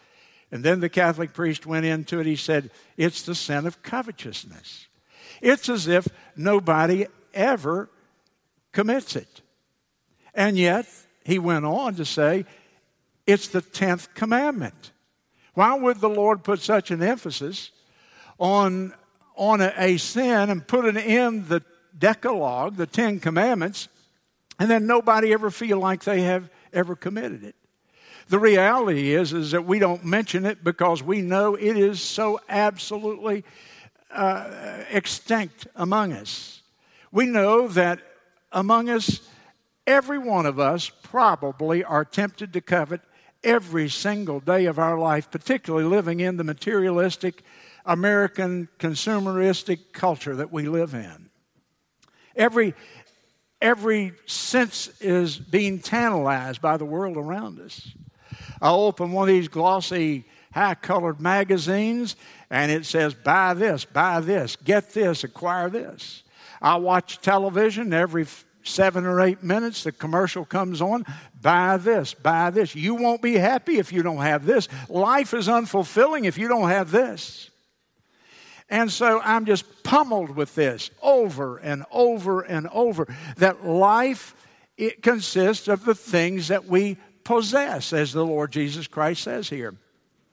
And 0.51 0.65
then 0.65 0.81
the 0.81 0.89
Catholic 0.89 1.33
priest 1.33 1.67
went 1.67 1.87
into 1.87 2.21
it. 2.21 2.27
He 2.27 2.37
said, 2.37 2.71
It's 2.97 3.23
the 3.23 3.35
sin 3.35 3.67
of 3.67 3.83
covetousness. 3.83 4.87
It's 5.41 5.69
as 5.69 5.89
if 5.89 6.09
nobody 6.37 7.07
ever 7.35 7.91
commits 8.73 9.17
it. 9.17 9.43
And 10.35 10.57
yet, 10.57 10.87
he 11.25 11.39
went 11.39 11.65
on 11.65 11.95
to 11.97 12.05
say, 12.05 12.45
It's 13.27 13.49
the 13.49 13.63
10th 13.63 14.15
commandment. 14.15 14.93
Why 15.55 15.75
would 15.75 16.01
the 16.01 16.09
Lord 16.09 16.45
put 16.45 16.61
such 16.61 16.91
an 16.91 17.03
emphasis 17.03 17.71
on, 18.39 18.93
on 19.37 19.61
a, 19.61 19.73
a 19.77 19.97
sin 19.97 20.51
and 20.51 20.67
put 20.67 20.85
it 20.85 20.97
in 20.97 21.49
the 21.49 21.63
Decalogue, 21.99 22.77
the 22.77 22.87
Ten 22.87 23.21
Commandments, 23.21 23.89
and 24.59 24.71
then 24.71 24.87
nobody 24.87 25.33
ever 25.33 25.51
feel 25.51 25.79
like 25.79 26.05
they 26.05 26.23
have 26.23 26.51
ever 26.73 26.97
committed 26.97 27.45
it. 27.45 27.55
The 28.29 28.39
reality 28.39 29.15
is, 29.15 29.33
is 29.33 29.53
that 29.53 29.65
we 29.65 29.79
don't 29.79 30.05
mention 30.05 30.45
it 30.45 30.65
because 30.65 31.03
we 31.03 31.21
know 31.21 31.55
it 31.55 31.77
is 31.77 32.01
so 32.01 32.41
absolutely 32.49 33.45
uh, 34.11 34.83
extinct 34.91 35.69
among 35.77 36.13
us. 36.13 36.63
We 37.13 37.27
know 37.27 37.69
that 37.69 38.01
among 38.51 38.91
us, 38.91 39.21
every 39.87 40.19
one 40.19 40.47
of 40.47 40.59
us 40.59 40.91
probably 41.03 41.85
are 41.85 42.05
tempted 42.05 42.53
to 42.53 42.61
covet 42.61 43.01
every 43.45 43.89
single 43.89 44.41
day 44.41 44.67
of 44.67 44.79
our 44.79 44.99
life, 44.99 45.31
particularly 45.31 45.87
living 45.87 46.19
in 46.19 46.37
the 46.37 46.45
materialistic 46.45 47.43
American 47.85 48.69
consumeristic 48.81 49.93
culture 49.93 50.35
that 50.35 50.53
we 50.53 50.65
live 50.65 50.95
in. 50.95 51.31
Every, 52.35 52.75
every 53.61 54.13
sense 54.27 54.89
is 55.01 55.37
being 55.37 55.79
tantalized 55.79 56.61
by 56.61 56.77
the 56.77 56.85
world 56.85 57.17
around 57.17 57.61
us. 57.61 57.93
I 58.61 58.71
open 58.71 59.13
one 59.13 59.29
of 59.29 59.35
these 59.35 59.49
glossy, 59.49 60.25
high 60.53 60.75
colored 60.75 61.21
magazines 61.21 62.17
and 62.51 62.71
it 62.71 62.87
says, 62.87 63.15
buy 63.15 63.55
this, 63.55 63.85
buy 63.85 64.21
this, 64.21 64.57
get 64.57 64.91
this, 64.91 65.25
acquire 65.25 65.69
this. 65.69 66.23
I 66.63 66.77
watch 66.77 67.21
television 67.21 67.93
every 67.93 68.27
seven 68.63 69.05
or 69.05 69.21
eight 69.21 69.43
minutes, 69.43 69.85
the 69.85 69.93
commercial 69.93 70.45
comes 70.45 70.81
on 70.81 71.05
buy 71.47 71.77
this, 71.77 72.13
buy 72.13 72.51
this. 72.51 72.75
You 72.75 72.97
won't 72.97 73.23
be 73.23 73.35
happy 73.35 73.79
if 73.79 73.93
you 73.93 74.03
don't 74.03 74.17
have 74.17 74.45
this. 74.45 74.69
Life 74.89 75.33
is 75.33 75.47
unfulfilling 75.47 76.25
if 76.25 76.37
you 76.39 76.49
don't 76.49 76.69
have 76.69 76.91
this. 76.91 77.51
And 78.69 78.91
so 78.91 79.21
I'm 79.23 79.45
just 79.45 79.85
pummeled 79.85 80.31
with 80.31 80.55
this 80.55 80.91
over 81.01 81.59
and 81.59 81.85
over 81.91 82.41
and 82.41 82.67
over 82.69 83.07
that 83.37 83.65
life 83.65 84.35
it 84.77 85.03
consists 85.03 85.69
of 85.69 85.85
the 85.85 85.95
things 85.95 86.49
that 86.49 86.67
we 86.67 86.97
possess, 87.25 87.93
as 87.93 88.13
the 88.13 88.25
Lord 88.25 88.53
Jesus 88.53 88.87
Christ 88.87 89.23
says 89.23 89.49
here. 89.49 89.75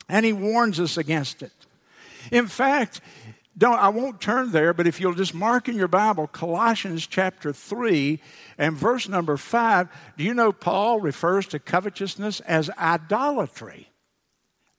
And 0.09 0.25
he 0.25 0.33
warns 0.33 0.79
us 0.79 0.97
against 0.97 1.41
it. 1.41 1.51
In 2.31 2.47
fact, 2.47 3.01
don't, 3.57 3.79
I 3.79 3.89
won't 3.89 4.19
turn 4.19 4.51
there, 4.51 4.73
but 4.73 4.87
if 4.87 4.99
you'll 4.99 5.13
just 5.13 5.33
mark 5.33 5.69
in 5.69 5.75
your 5.75 5.87
Bible 5.87 6.27
Colossians 6.27 7.05
chapter 7.05 7.53
3 7.53 8.19
and 8.57 8.75
verse 8.75 9.07
number 9.07 9.37
5, 9.37 9.89
do 10.17 10.23
you 10.23 10.33
know 10.33 10.51
Paul 10.51 10.99
refers 10.99 11.45
to 11.47 11.59
covetousness 11.59 12.39
as 12.41 12.69
idolatry? 12.71 13.89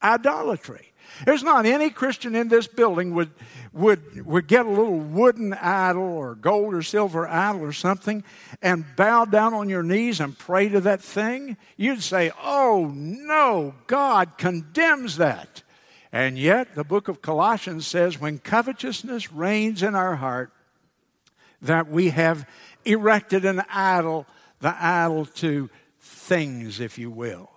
Idolatry. 0.03 0.93
There's 1.25 1.43
not 1.43 1.67
any 1.67 1.91
Christian 1.91 2.35
in 2.35 2.49
this 2.49 2.67
building 2.67 3.15
would, 3.15 3.31
would, 3.73 4.25
would 4.27 4.47
get 4.47 4.67
a 4.67 4.71
little 4.71 4.99
wooden 4.99 5.53
idol 5.55 6.03
or 6.03 6.35
gold 6.35 6.75
or 6.75 6.83
silver 6.83 7.27
idol 7.27 7.63
or 7.63 7.73
something 7.73 8.25
and 8.63 8.85
bow 8.97 9.25
down 9.25 9.55
on 9.55 9.69
your 9.69 9.83
knees 9.83 10.21
and 10.21 10.39
pray 10.39 10.69
to 10.69 10.81
that 10.83 11.01
thing. 11.01 11.57
You'd 11.77 12.03
say, 12.03 12.33
Oh 12.43 12.91
no, 12.95 13.75
God 13.87 14.39
condemns 14.39 15.17
that. 15.17 15.63
And 16.13 16.39
yet, 16.39 16.77
the 16.77 16.85
book 16.85 17.09
of 17.09 17.23
Colossians 17.23 17.87
says 17.87 18.21
when 18.21 18.39
covetousness 18.39 19.33
reigns 19.33 19.83
in 19.83 19.97
our 19.97 20.15
heart, 20.15 20.53
that 21.61 21.89
we 21.89 22.11
have 22.11 22.49
erected 22.85 23.45
an 23.45 23.63
idol, 23.69 24.27
the 24.61 24.77
idol 24.79 25.27
to 25.27 25.71
things, 25.99 26.79
if 26.79 26.99
you 26.99 27.11
will. 27.11 27.54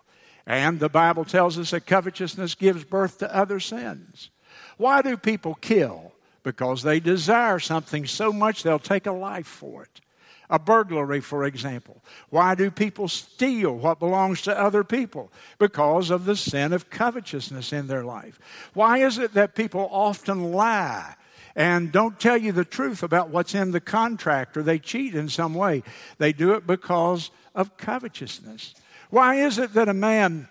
And 0.47 0.79
the 0.79 0.87
Bible 0.87 1.25
tells 1.25 1.59
us 1.59 1.71
that 1.71 1.85
covetousness 1.85 2.55
gives 2.55 2.85
birth 2.85 3.17
to 3.19 3.35
other 3.35 3.59
sins. 3.59 4.29
Why 4.77 5.01
do 5.01 5.17
people 5.17 5.55
kill? 5.55 6.13
Because 6.41 6.83
they 6.83 7.01
desire 7.01 7.59
something 7.59 8.07
so 8.07 8.31
much 8.31 8.63
they'll 8.63 8.79
take 8.79 9.05
a 9.05 9.11
life 9.11 9.45
for 9.45 9.83
it. 9.83 10.01
A 10.49 10.57
burglary, 10.57 11.19
for 11.19 11.43
example. 11.43 12.01
Why 12.29 12.55
do 12.55 12.71
people 12.71 13.09
steal 13.09 13.75
what 13.75 13.99
belongs 13.99 14.41
to 14.43 14.57
other 14.57 14.85
people? 14.85 15.33
Because 15.59 16.09
of 16.09 16.23
the 16.23 16.37
sin 16.37 16.71
of 16.71 16.89
covetousness 16.89 17.73
in 17.73 17.87
their 17.87 18.05
life. 18.05 18.39
Why 18.73 18.99
is 18.99 19.17
it 19.17 19.33
that 19.33 19.53
people 19.53 19.89
often 19.91 20.53
lie 20.53 21.15
and 21.57 21.91
don't 21.91 22.17
tell 22.17 22.37
you 22.37 22.53
the 22.53 22.63
truth 22.63 23.03
about 23.03 23.29
what's 23.29 23.53
in 23.53 23.71
the 23.71 23.81
contract 23.81 24.55
or 24.55 24.63
they 24.63 24.79
cheat 24.79 25.13
in 25.13 25.27
some 25.27 25.53
way? 25.53 25.83
They 26.19 26.31
do 26.31 26.53
it 26.53 26.65
because 26.65 27.31
of 27.53 27.75
covetousness. 27.75 28.73
Why 29.09 29.35
is 29.35 29.57
it 29.57 29.73
that 29.73 29.89
a 29.89 29.93
man 29.93 30.49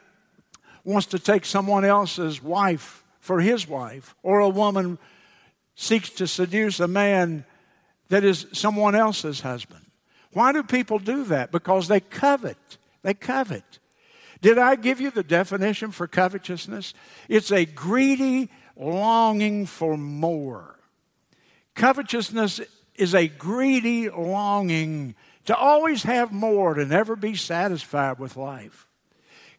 wants 0.84 1.08
to 1.08 1.18
take 1.18 1.44
someone 1.44 1.84
else's 1.84 2.42
wife 2.42 3.04
for 3.20 3.40
his 3.40 3.68
wife, 3.68 4.14
or 4.22 4.40
a 4.40 4.48
woman 4.48 4.98
seeks 5.74 6.10
to 6.10 6.26
seduce 6.26 6.80
a 6.80 6.88
man 6.88 7.44
that 8.08 8.24
is 8.24 8.46
someone 8.52 8.94
else's 8.94 9.40
husband? 9.40 9.84
Why 10.32 10.52
do 10.52 10.62
people 10.62 10.98
do 10.98 11.24
that? 11.24 11.50
Because 11.50 11.88
they 11.88 12.00
covet. 12.00 12.78
They 13.02 13.14
covet. 13.14 13.78
Did 14.40 14.58
I 14.58 14.76
give 14.76 15.00
you 15.00 15.10
the 15.10 15.22
definition 15.22 15.90
for 15.90 16.06
covetousness? 16.06 16.94
It's 17.28 17.50
a 17.50 17.64
greedy 17.64 18.50
longing 18.76 19.66
for 19.66 19.96
more. 19.96 20.78
Covetousness 21.74 22.60
is 22.94 23.14
a 23.14 23.28
greedy 23.28 24.08
longing 24.08 25.14
to 25.46 25.56
always 25.56 26.02
have 26.02 26.32
more, 26.32 26.74
to 26.74 26.84
never 26.84 27.16
be 27.16 27.34
satisfied 27.34 28.18
with 28.18 28.36
life. 28.36 28.86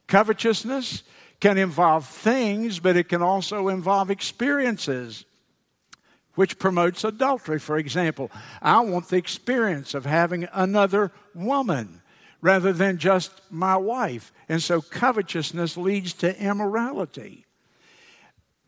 Covetousness 0.08 1.04
can 1.40 1.58
involve 1.58 2.08
things, 2.08 2.80
but 2.80 2.96
it 2.96 3.10
can 3.10 3.22
also 3.22 3.68
involve 3.68 4.10
experiences 4.10 5.26
which 6.36 6.60
promotes 6.60 7.04
adultery. 7.04 7.60
For 7.60 7.78
example, 7.78 8.32
I 8.62 8.80
want 8.82 9.10
the 9.10 9.18
experience 9.18 9.94
of 9.94 10.06
having 10.06 10.48
another 10.54 11.12
woman 11.34 12.02
rather 12.42 12.72
than 12.72 13.00
just 13.00 13.42
my 13.50 13.76
wife. 13.76 14.32
And 14.48 14.62
so 14.62 14.82
covetousness 14.82 15.78
leads 15.78 16.14
to 16.14 16.40
immorality. 16.40 17.46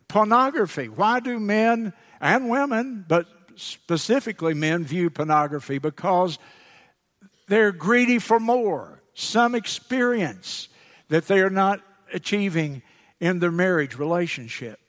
Pornography. 0.08 0.90
Why 0.90 1.20
do 1.20 1.40
men 1.40 1.94
and 2.20 2.50
women, 2.50 3.06
but 3.08 3.28
specifically 3.56 4.56
men, 4.56 4.84
view 4.84 5.12
pornography? 5.12 5.78
Because 5.78 6.40
they're 7.50 7.72
greedy 7.72 8.20
for 8.20 8.40
more, 8.40 9.02
some 9.14 9.56
experience 9.56 10.70
that 11.10 11.28
they 11.28 11.42
are 11.42 11.50
not 11.50 11.82
achieving 12.14 12.82
in 13.20 13.40
their 13.40 13.52
marriage 13.52 13.98
relationship. 13.98 14.80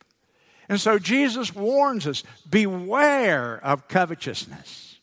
And 0.69 0.81
so 0.81 0.99
Jesus 0.99 1.55
warns 1.55 2.07
us 2.07 2.23
beware 2.49 3.59
of 3.65 3.89
covetousness. 3.89 4.99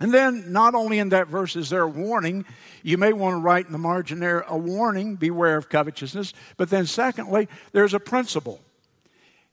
And 0.00 0.12
then, 0.12 0.52
not 0.52 0.74
only 0.74 0.98
in 0.98 1.10
that 1.10 1.28
verse 1.28 1.56
is 1.56 1.70
there 1.70 1.82
a 1.82 1.88
warning, 1.88 2.44
you 2.82 2.98
may 2.98 3.12
want 3.12 3.34
to 3.34 3.40
write 3.40 3.66
in 3.66 3.72
the 3.72 3.78
margin 3.78 4.18
there 4.18 4.40
a 4.40 4.56
warning, 4.56 5.14
beware 5.14 5.56
of 5.56 5.68
covetousness. 5.68 6.34
But 6.56 6.68
then, 6.68 6.84
secondly, 6.84 7.48
there's 7.72 7.94
a 7.94 8.00
principle 8.00 8.60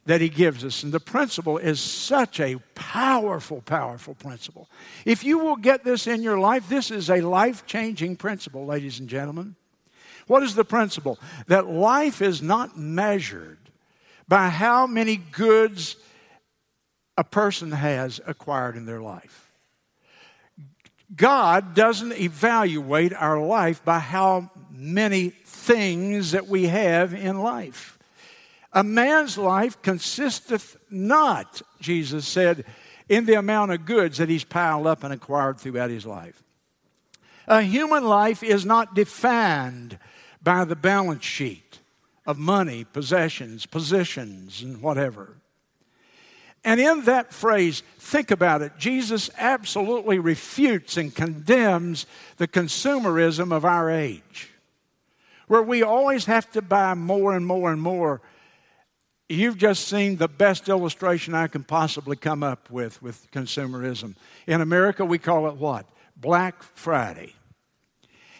that 0.05 0.21
he 0.21 0.29
gives 0.29 0.65
us. 0.65 0.83
And 0.83 0.91
the 0.91 0.99
principle 0.99 1.57
is 1.57 1.79
such 1.79 2.39
a 2.39 2.57
powerful, 2.75 3.61
powerful 3.61 4.15
principle. 4.15 4.67
If 5.05 5.23
you 5.23 5.39
will 5.39 5.55
get 5.55 5.83
this 5.83 6.07
in 6.07 6.23
your 6.23 6.39
life, 6.39 6.67
this 6.67 6.89
is 6.91 7.09
a 7.09 7.21
life 7.21 7.65
changing 7.65 8.15
principle, 8.15 8.65
ladies 8.65 8.99
and 8.99 9.07
gentlemen. 9.07 9.55
What 10.27 10.43
is 10.43 10.55
the 10.55 10.65
principle? 10.65 11.19
That 11.47 11.67
life 11.67 12.21
is 12.21 12.41
not 12.41 12.77
measured 12.77 13.59
by 14.27 14.49
how 14.49 14.87
many 14.87 15.17
goods 15.17 15.97
a 17.17 17.23
person 17.23 17.71
has 17.71 18.19
acquired 18.25 18.77
in 18.77 18.85
their 18.85 19.01
life. 19.01 19.51
God 21.15 21.75
doesn't 21.75 22.13
evaluate 22.13 23.13
our 23.13 23.39
life 23.45 23.83
by 23.83 23.99
how 23.99 24.49
many 24.71 25.29
things 25.29 26.31
that 26.31 26.47
we 26.47 26.67
have 26.67 27.13
in 27.13 27.39
life. 27.39 27.99
A 28.73 28.83
man's 28.83 29.37
life 29.37 29.81
consisteth 29.81 30.77
not, 30.89 31.61
Jesus 31.79 32.27
said, 32.27 32.65
in 33.09 33.25
the 33.25 33.33
amount 33.33 33.71
of 33.71 33.85
goods 33.85 34.17
that 34.19 34.29
he's 34.29 34.45
piled 34.45 34.87
up 34.87 35.03
and 35.03 35.13
acquired 35.13 35.59
throughout 35.59 35.89
his 35.89 36.05
life. 36.05 36.41
A 37.47 37.61
human 37.61 38.05
life 38.05 38.43
is 38.43 38.65
not 38.65 38.95
defined 38.95 39.99
by 40.41 40.63
the 40.63 40.75
balance 40.75 41.25
sheet 41.25 41.79
of 42.25 42.37
money, 42.37 42.85
possessions, 42.85 43.65
positions, 43.65 44.61
and 44.61 44.81
whatever. 44.81 45.35
And 46.63 46.79
in 46.79 47.05
that 47.05 47.33
phrase, 47.33 47.81
think 47.97 48.31
about 48.31 48.61
it. 48.61 48.73
Jesus 48.77 49.29
absolutely 49.37 50.19
refutes 50.19 50.95
and 50.95 51.13
condemns 51.13 52.05
the 52.37 52.47
consumerism 52.47 53.51
of 53.51 53.65
our 53.65 53.89
age, 53.89 54.51
where 55.47 55.63
we 55.63 55.81
always 55.81 56.25
have 56.25 56.49
to 56.51 56.61
buy 56.61 56.93
more 56.93 57.35
and 57.35 57.45
more 57.45 57.71
and 57.71 57.81
more. 57.81 58.21
You've 59.31 59.57
just 59.57 59.87
seen 59.87 60.17
the 60.17 60.27
best 60.27 60.67
illustration 60.67 61.33
I 61.33 61.47
can 61.47 61.63
possibly 61.63 62.17
come 62.17 62.43
up 62.43 62.69
with 62.69 63.01
with 63.01 63.31
consumerism. 63.31 64.15
In 64.45 64.59
America, 64.59 65.05
we 65.05 65.19
call 65.19 65.47
it 65.47 65.55
what? 65.55 65.85
Black 66.17 66.61
Friday. 66.61 67.33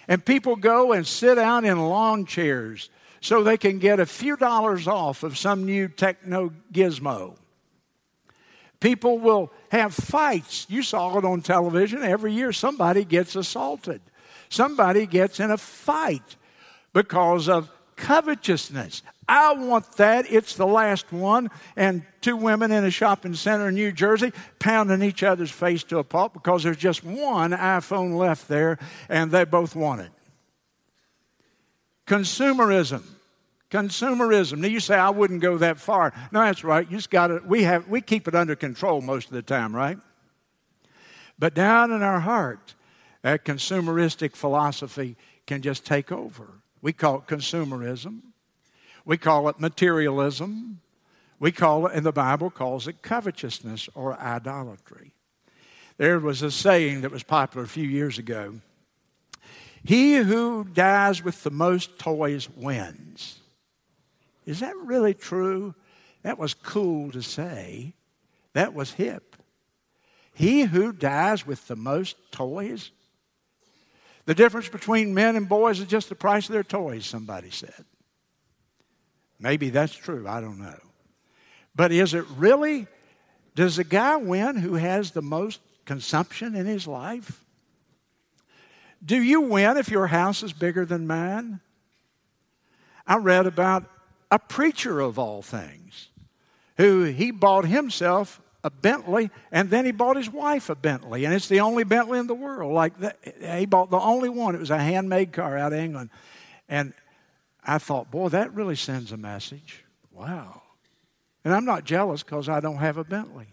And 0.09 0.25
people 0.25 0.57
go 0.57 0.91
and 0.91 1.07
sit 1.07 1.37
out 1.37 1.63
in 1.63 1.79
lawn 1.79 2.25
chairs 2.25 2.89
so 3.21 3.41
they 3.41 3.55
can 3.55 3.79
get 3.79 4.01
a 4.01 4.05
few 4.05 4.35
dollars 4.35 4.85
off 4.85 5.23
of 5.23 5.37
some 5.37 5.63
new 5.63 5.87
techno 5.87 6.51
gizmo. 6.73 7.37
People 8.81 9.17
will 9.17 9.49
have 9.71 9.93
fights. 9.93 10.65
You 10.67 10.83
saw 10.83 11.17
it 11.17 11.23
on 11.23 11.41
television. 11.41 12.03
Every 12.03 12.33
year, 12.33 12.51
somebody 12.51 13.05
gets 13.05 13.37
assaulted, 13.37 14.01
somebody 14.49 15.05
gets 15.05 15.39
in 15.39 15.51
a 15.51 15.57
fight 15.57 16.35
because 16.91 17.47
of 17.47 17.71
covetousness. 18.01 19.03
I 19.29 19.53
want 19.53 19.89
that. 19.93 20.25
It's 20.29 20.55
the 20.55 20.67
last 20.67 21.13
one. 21.13 21.49
And 21.77 22.03
two 22.19 22.35
women 22.35 22.71
in 22.71 22.83
a 22.83 22.91
shopping 22.91 23.35
center 23.35 23.69
in 23.69 23.75
New 23.75 23.91
Jersey 23.91 24.33
pounding 24.59 25.01
each 25.03 25.23
other's 25.23 25.51
face 25.51 25.83
to 25.85 25.99
a 25.99 26.03
pulp 26.03 26.33
because 26.33 26.63
there's 26.63 26.77
just 26.77 27.03
one 27.03 27.51
iPhone 27.51 28.17
left 28.17 28.47
there 28.47 28.79
and 29.07 29.31
they 29.31 29.45
both 29.45 29.75
want 29.75 30.01
it. 30.01 30.11
Consumerism. 32.07 33.03
Consumerism. 33.69 34.57
Now 34.57 34.67
you 34.67 34.81
say 34.81 34.95
I 34.95 35.11
wouldn't 35.11 35.41
go 35.41 35.57
that 35.59 35.79
far. 35.79 36.11
No, 36.31 36.41
that's 36.41 36.63
right. 36.63 36.89
You 36.89 36.97
just 36.97 37.09
got 37.09 37.27
to. 37.27 37.41
We 37.45 37.63
have. 37.63 37.87
We 37.87 38.01
keep 38.01 38.27
it 38.27 38.35
under 38.35 38.55
control 38.55 38.99
most 38.99 39.27
of 39.27 39.33
the 39.33 39.41
time, 39.41 39.73
right? 39.73 39.97
But 41.39 41.53
down 41.53 41.91
in 41.91 42.01
our 42.01 42.19
heart, 42.19 42.75
that 43.21 43.45
consumeristic 43.45 44.35
philosophy 44.35 45.15
can 45.47 45.61
just 45.61 45.85
take 45.85 46.11
over. 46.11 46.60
We 46.81 46.93
call 46.93 47.17
it 47.17 47.27
consumerism. 47.27 48.21
We 49.05 49.17
call 49.17 49.49
it 49.49 49.59
materialism. 49.59 50.81
We 51.39 51.51
call 51.51 51.87
it, 51.87 51.93
and 51.95 52.05
the 52.05 52.11
Bible 52.11 52.49
calls 52.49 52.87
it 52.87 53.01
covetousness 53.01 53.89
or 53.95 54.19
idolatry. 54.19 55.13
There 55.97 56.19
was 56.19 56.41
a 56.41 56.51
saying 56.51 57.01
that 57.01 57.11
was 57.11 57.23
popular 57.23 57.65
a 57.65 57.69
few 57.69 57.87
years 57.87 58.17
ago 58.17 58.61
he 59.83 60.15
who 60.15 60.63
dies 60.63 61.23
with 61.23 61.43
the 61.43 61.51
most 61.51 61.97
toys 61.97 62.49
wins. 62.49 63.39
Is 64.45 64.59
that 64.59 64.75
really 64.77 65.13
true? 65.13 65.73
That 66.23 66.37
was 66.37 66.53
cool 66.53 67.11
to 67.11 67.21
say. 67.21 67.93
That 68.53 68.73
was 68.73 68.91
hip. 68.91 69.35
He 70.33 70.63
who 70.63 70.93
dies 70.93 71.47
with 71.47 71.67
the 71.67 71.75
most 71.75 72.15
toys. 72.31 72.91
The 74.31 74.35
difference 74.35 74.69
between 74.69 75.13
men 75.13 75.35
and 75.35 75.49
boys 75.49 75.81
is 75.81 75.87
just 75.87 76.07
the 76.07 76.15
price 76.15 76.47
of 76.47 76.53
their 76.53 76.63
toys, 76.63 77.05
somebody 77.05 77.49
said. 77.49 77.83
Maybe 79.41 79.69
that's 79.69 79.93
true, 79.93 80.25
I 80.25 80.39
don't 80.39 80.57
know. 80.57 80.79
But 81.75 81.91
is 81.91 82.13
it 82.13 82.23
really, 82.37 82.87
does 83.55 83.75
the 83.75 83.83
guy 83.83 84.15
win 84.15 84.55
who 84.55 84.75
has 84.75 85.11
the 85.11 85.21
most 85.21 85.59
consumption 85.83 86.55
in 86.55 86.65
his 86.65 86.87
life? 86.87 87.43
Do 89.03 89.21
you 89.21 89.41
win 89.41 89.75
if 89.75 89.89
your 89.89 90.07
house 90.07 90.43
is 90.43 90.53
bigger 90.53 90.85
than 90.85 91.07
mine? 91.07 91.59
I 93.05 93.17
read 93.17 93.45
about 93.45 93.83
a 94.31 94.39
preacher 94.39 95.01
of 95.01 95.19
all 95.19 95.41
things 95.41 96.07
who 96.77 97.03
he 97.03 97.31
bought 97.31 97.65
himself 97.65 98.39
a 98.63 98.69
Bentley 98.69 99.31
and 99.51 99.69
then 99.69 99.85
he 99.85 99.91
bought 99.91 100.17
his 100.17 100.29
wife 100.29 100.69
a 100.69 100.75
Bentley 100.75 101.25
and 101.25 101.33
it's 101.33 101.47
the 101.47 101.61
only 101.61 101.83
Bentley 101.83 102.19
in 102.19 102.27
the 102.27 102.35
world. 102.35 102.73
Like 102.73 102.97
that, 102.99 103.17
he 103.57 103.65
bought 103.65 103.89
the 103.89 103.99
only 103.99 104.29
one. 104.29 104.55
It 104.55 104.59
was 104.59 104.71
a 104.71 104.77
handmade 104.77 105.31
car 105.33 105.57
out 105.57 105.73
of 105.73 105.79
England. 105.79 106.09
And 106.69 106.93
I 107.63 107.77
thought 107.77 108.11
boy 108.11 108.29
that 108.29 108.53
really 108.53 108.75
sends 108.75 109.11
a 109.11 109.17
message. 109.17 109.83
Wow. 110.11 110.61
And 111.43 111.53
I'm 111.53 111.65
not 111.65 111.85
jealous 111.85 112.23
because 112.23 112.49
I 112.49 112.59
don't 112.59 112.77
have 112.77 112.97
a 112.97 113.03
Bentley. 113.03 113.47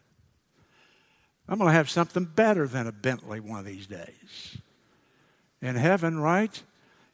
I'm 1.49 1.59
going 1.59 1.69
to 1.69 1.75
have 1.75 1.89
something 1.89 2.25
better 2.25 2.67
than 2.67 2.87
a 2.87 2.93
Bentley 2.93 3.41
one 3.41 3.59
of 3.59 3.65
these 3.65 3.87
days. 3.87 4.59
In 5.63 5.75
heaven, 5.75 6.19
right? 6.19 6.63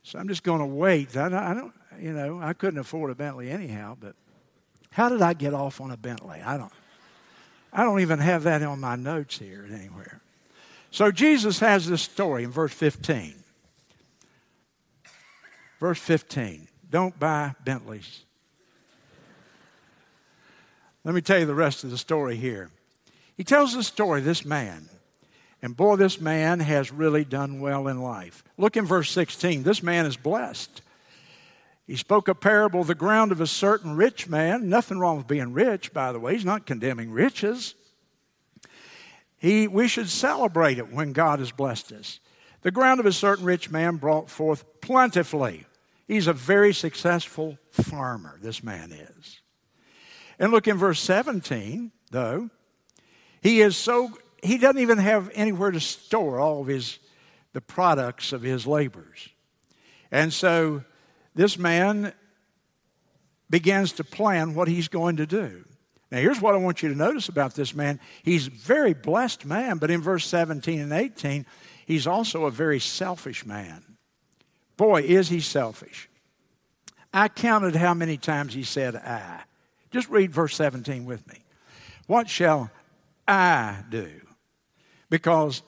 So 0.03 0.19
I'm 0.19 0.29
just 0.29 0.43
going 0.43 0.59
to 0.59 0.67
wait. 0.67 1.17
I, 1.17 1.27
I 1.27 1.55
don't, 1.55 1.73
you 2.01 2.13
know, 2.13 2.41
I 2.43 2.53
couldn't 2.53 2.81
afford 2.81 3.11
a 3.11 3.15
Bentley 3.15 3.51
anyhow, 3.51 3.97
but 3.99 4.17
how 4.91 5.09
did 5.09 5.23
I 5.23 5.33
get 5.33 5.55
off 5.55 5.81
on 5.81 5.93
a 5.93 5.97
Bentley? 5.97 6.43
I 6.45 6.59
don't, 6.59 6.73
I 7.75 7.83
don't 7.83 8.01
even 8.01 8.21
have 8.21 8.45
that 8.45 8.63
on 8.63 8.79
my 8.79 8.95
notes 8.95 9.39
here 9.39 9.67
anywhere. 9.69 10.21
So 10.93 11.11
Jesus 11.11 11.59
has 11.59 11.89
this 11.89 12.03
story 12.03 12.45
in 12.45 12.53
verse 12.53 12.73
15. 12.73 13.35
Verse 15.81 15.99
15. 15.99 16.69
Don't 16.89 17.19
buy 17.19 17.57
Bentleys. 17.65 18.21
Let 21.03 21.17
me 21.17 21.21
tell 21.21 21.41
you 21.41 21.47
the 21.47 21.55
rest 21.55 21.83
of 21.83 21.91
the 21.91 21.99
story 21.99 22.37
here. 22.37 22.71
He 23.37 23.43
tells 23.43 23.75
the 23.75 23.83
story, 23.83 24.21
this 24.21 24.45
man. 24.45 24.89
And 25.61 25.77
boy, 25.77 25.97
this 25.97 26.21
man 26.21 26.61
has 26.61 26.93
really 26.93 27.25
done 27.25 27.61
well 27.61 27.89
in 27.89 28.01
life. 28.01 28.45
Look 28.57 28.77
in 28.77 28.87
verse 28.87 29.11
16. 29.11 29.65
This 29.65 29.83
man 29.83 30.07
is 30.07 30.17
blessed. 30.17 30.81
He 31.87 31.97
spoke 31.97 32.29
a 32.29 32.35
parable 32.35 32.83
the 32.83 32.95
ground 32.95 33.31
of 33.31 33.41
a 33.41 33.47
certain 33.47 33.97
rich 33.97 34.29
man. 34.29 34.69
Nothing 34.69 34.99
wrong 34.99 35.19
with 35.19 35.27
being 35.27 35.53
rich, 35.53 35.93
by 35.93 36.13
the 36.13 36.21
way. 36.21 36.33
He's 36.35 36.45
not 36.45 36.67
condemning 36.67 37.11
riches. 37.11 37.75
He, 39.37 39.69
we 39.69 39.89
should 39.89 40.09
celebrate 40.09 40.79
it 40.79 40.91
when 40.91 41.13
God 41.13 41.41
has 41.41 41.53
blessed 41.53 41.93
us. 41.93 42.21
The 42.63 42.71
ground 42.71 43.01
of 43.01 43.07
a 43.07 43.13
certain 43.13 43.45
rich 43.45 43.71
man 43.71 43.97
brought 43.97 44.31
forth 44.31 44.65
plentifully. 44.81 45.67
He's 46.09 46.27
a 46.27 46.33
very 46.33 46.73
successful 46.73 47.59
farmer, 47.71 48.39
this 48.41 48.63
man 48.63 48.91
is. 48.91 49.41
And 50.39 50.51
look 50.51 50.67
in 50.67 50.79
verse 50.79 51.01
17, 51.01 51.93
though. 52.11 52.49
He 53.43 53.61
is 53.61 53.77
so, 53.77 54.11
he 54.43 54.57
doesn't 54.57 54.81
even 54.81 54.97
have 54.97 55.31
anywhere 55.35 55.71
to 55.71 55.81
store 55.81 56.41
all 56.41 56.63
of 56.63 56.67
his, 56.67 56.99
the 57.53 57.61
products 57.61 58.33
of 58.33 58.41
his 58.41 58.67
labors. 58.67 59.29
And 60.11 60.33
so 60.33 60.85
this 61.35 61.59
man 61.59 62.13
begins 63.51 63.93
to 63.95 64.05
plan 64.05 64.55
what 64.55 64.69
he's 64.69 64.89
going 64.89 65.17
to 65.17 65.27
do. 65.27 65.65
Now, 66.11 66.19
here's 66.19 66.41
what 66.41 66.55
I 66.55 66.59
want 66.59 66.83
you 66.83 66.89
to 66.91 66.95
notice 66.95 67.29
about 67.29 67.55
this 67.55 67.75
man. 67.75 67.99
He's 68.23 68.47
a 68.47 68.51
very 68.51 68.95
blessed 68.95 69.45
man, 69.45 69.79
but 69.79 69.91
in 69.91 70.01
verse 70.01 70.27
17 70.27 70.81
and 70.81 70.93
18, 70.93 71.45
he's 71.87 72.07
also 72.07 72.45
a 72.45 72.51
very 72.51 72.79
selfish 72.79 73.45
man. 73.45 73.83
Boy, 74.77 75.03
is 75.03 75.29
he 75.29 75.41
selfish. 75.41 76.09
I 77.13 77.29
counted 77.29 77.77
how 77.77 77.95
many 77.95 78.17
times 78.17 78.55
he 78.55 78.65
said, 78.65 78.97
I. 78.97 79.43
Just 79.91 80.09
read 80.09 80.33
verse 80.33 80.57
17 80.57 81.05
with 81.05 81.27
me. 81.29 81.39
What 82.07 82.29
shall 82.29 82.71
I 83.27 83.85
do, 83.89 84.11
because 85.09 85.63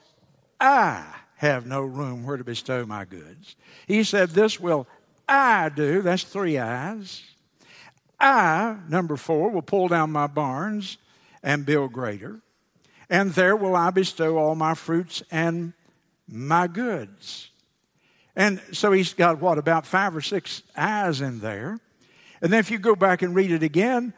I 0.60 1.04
have 1.36 1.66
no 1.66 1.82
room 1.82 2.24
where 2.24 2.36
to 2.36 2.44
bestow 2.44 2.84
my 2.86 3.04
goods. 3.04 3.56
He 3.86 4.04
said, 4.04 4.30
This 4.30 4.58
will 4.58 4.86
I 5.28 5.68
do. 5.68 6.02
That's 6.02 6.22
three 6.22 6.58
eyes. 6.58 7.22
I, 8.18 8.76
number 8.88 9.16
four, 9.16 9.50
will 9.50 9.62
pull 9.62 9.88
down 9.88 10.10
my 10.10 10.26
barns 10.26 10.98
and 11.42 11.66
build 11.66 11.92
greater, 11.92 12.40
and 13.10 13.32
there 13.32 13.54
will 13.54 13.76
I 13.76 13.90
bestow 13.90 14.38
all 14.38 14.54
my 14.54 14.74
fruits 14.74 15.22
and 15.30 15.74
my 16.26 16.66
goods. 16.66 17.50
And 18.34 18.60
so 18.72 18.92
he's 18.92 19.14
got 19.14 19.40
what, 19.40 19.58
about 19.58 19.86
five 19.86 20.16
or 20.16 20.20
six 20.20 20.62
eyes 20.76 21.20
in 21.20 21.40
there. 21.40 21.78
And 22.42 22.52
then 22.52 22.60
if 22.60 22.70
you 22.70 22.78
go 22.78 22.94
back 22.94 23.22
and 23.22 23.34
read 23.34 23.50
it 23.50 23.62
again, 23.62 24.12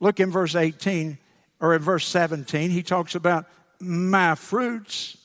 look 0.00 0.20
in 0.20 0.30
verse 0.30 0.54
18 0.54 1.18
or 1.60 1.74
in 1.74 1.80
verse 1.80 2.06
17, 2.06 2.70
he 2.70 2.82
talks 2.82 3.14
about 3.14 3.46
my 3.80 4.34
fruits, 4.34 5.16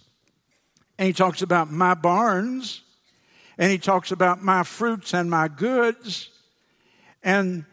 and 0.97 1.07
he 1.07 1.13
talks 1.13 1.41
about 1.41 1.71
my 1.71 1.93
barns, 1.93 2.81
and 3.59 3.69
he 3.69 3.77
talks 3.77 4.11
about 4.11 4.41
my 4.41 4.63
fruits 4.63 5.13
and 5.13 5.29
my 5.29 5.49
goods, 5.49 6.29
and 7.21 7.65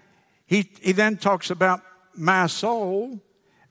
he, 0.44 0.68
he 0.82 0.90
then 0.90 1.16
talks 1.16 1.48
about 1.48 1.80
my 2.12 2.48
soul, 2.48 3.20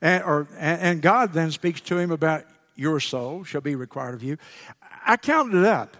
and, 0.00 0.24
or, 0.24 0.48
and 0.58 1.02
God 1.02 1.34
then 1.34 1.50
speaks 1.50 1.80
to 1.82 1.98
him 1.98 2.10
about 2.10 2.44
your 2.74 3.00
soul 3.00 3.44
shall 3.44 3.60
be 3.60 3.74
required 3.74 4.14
of 4.14 4.22
you. 4.22 4.38
I 5.06 5.18
counted 5.18 5.58
it 5.58 5.66
up. 5.66 5.96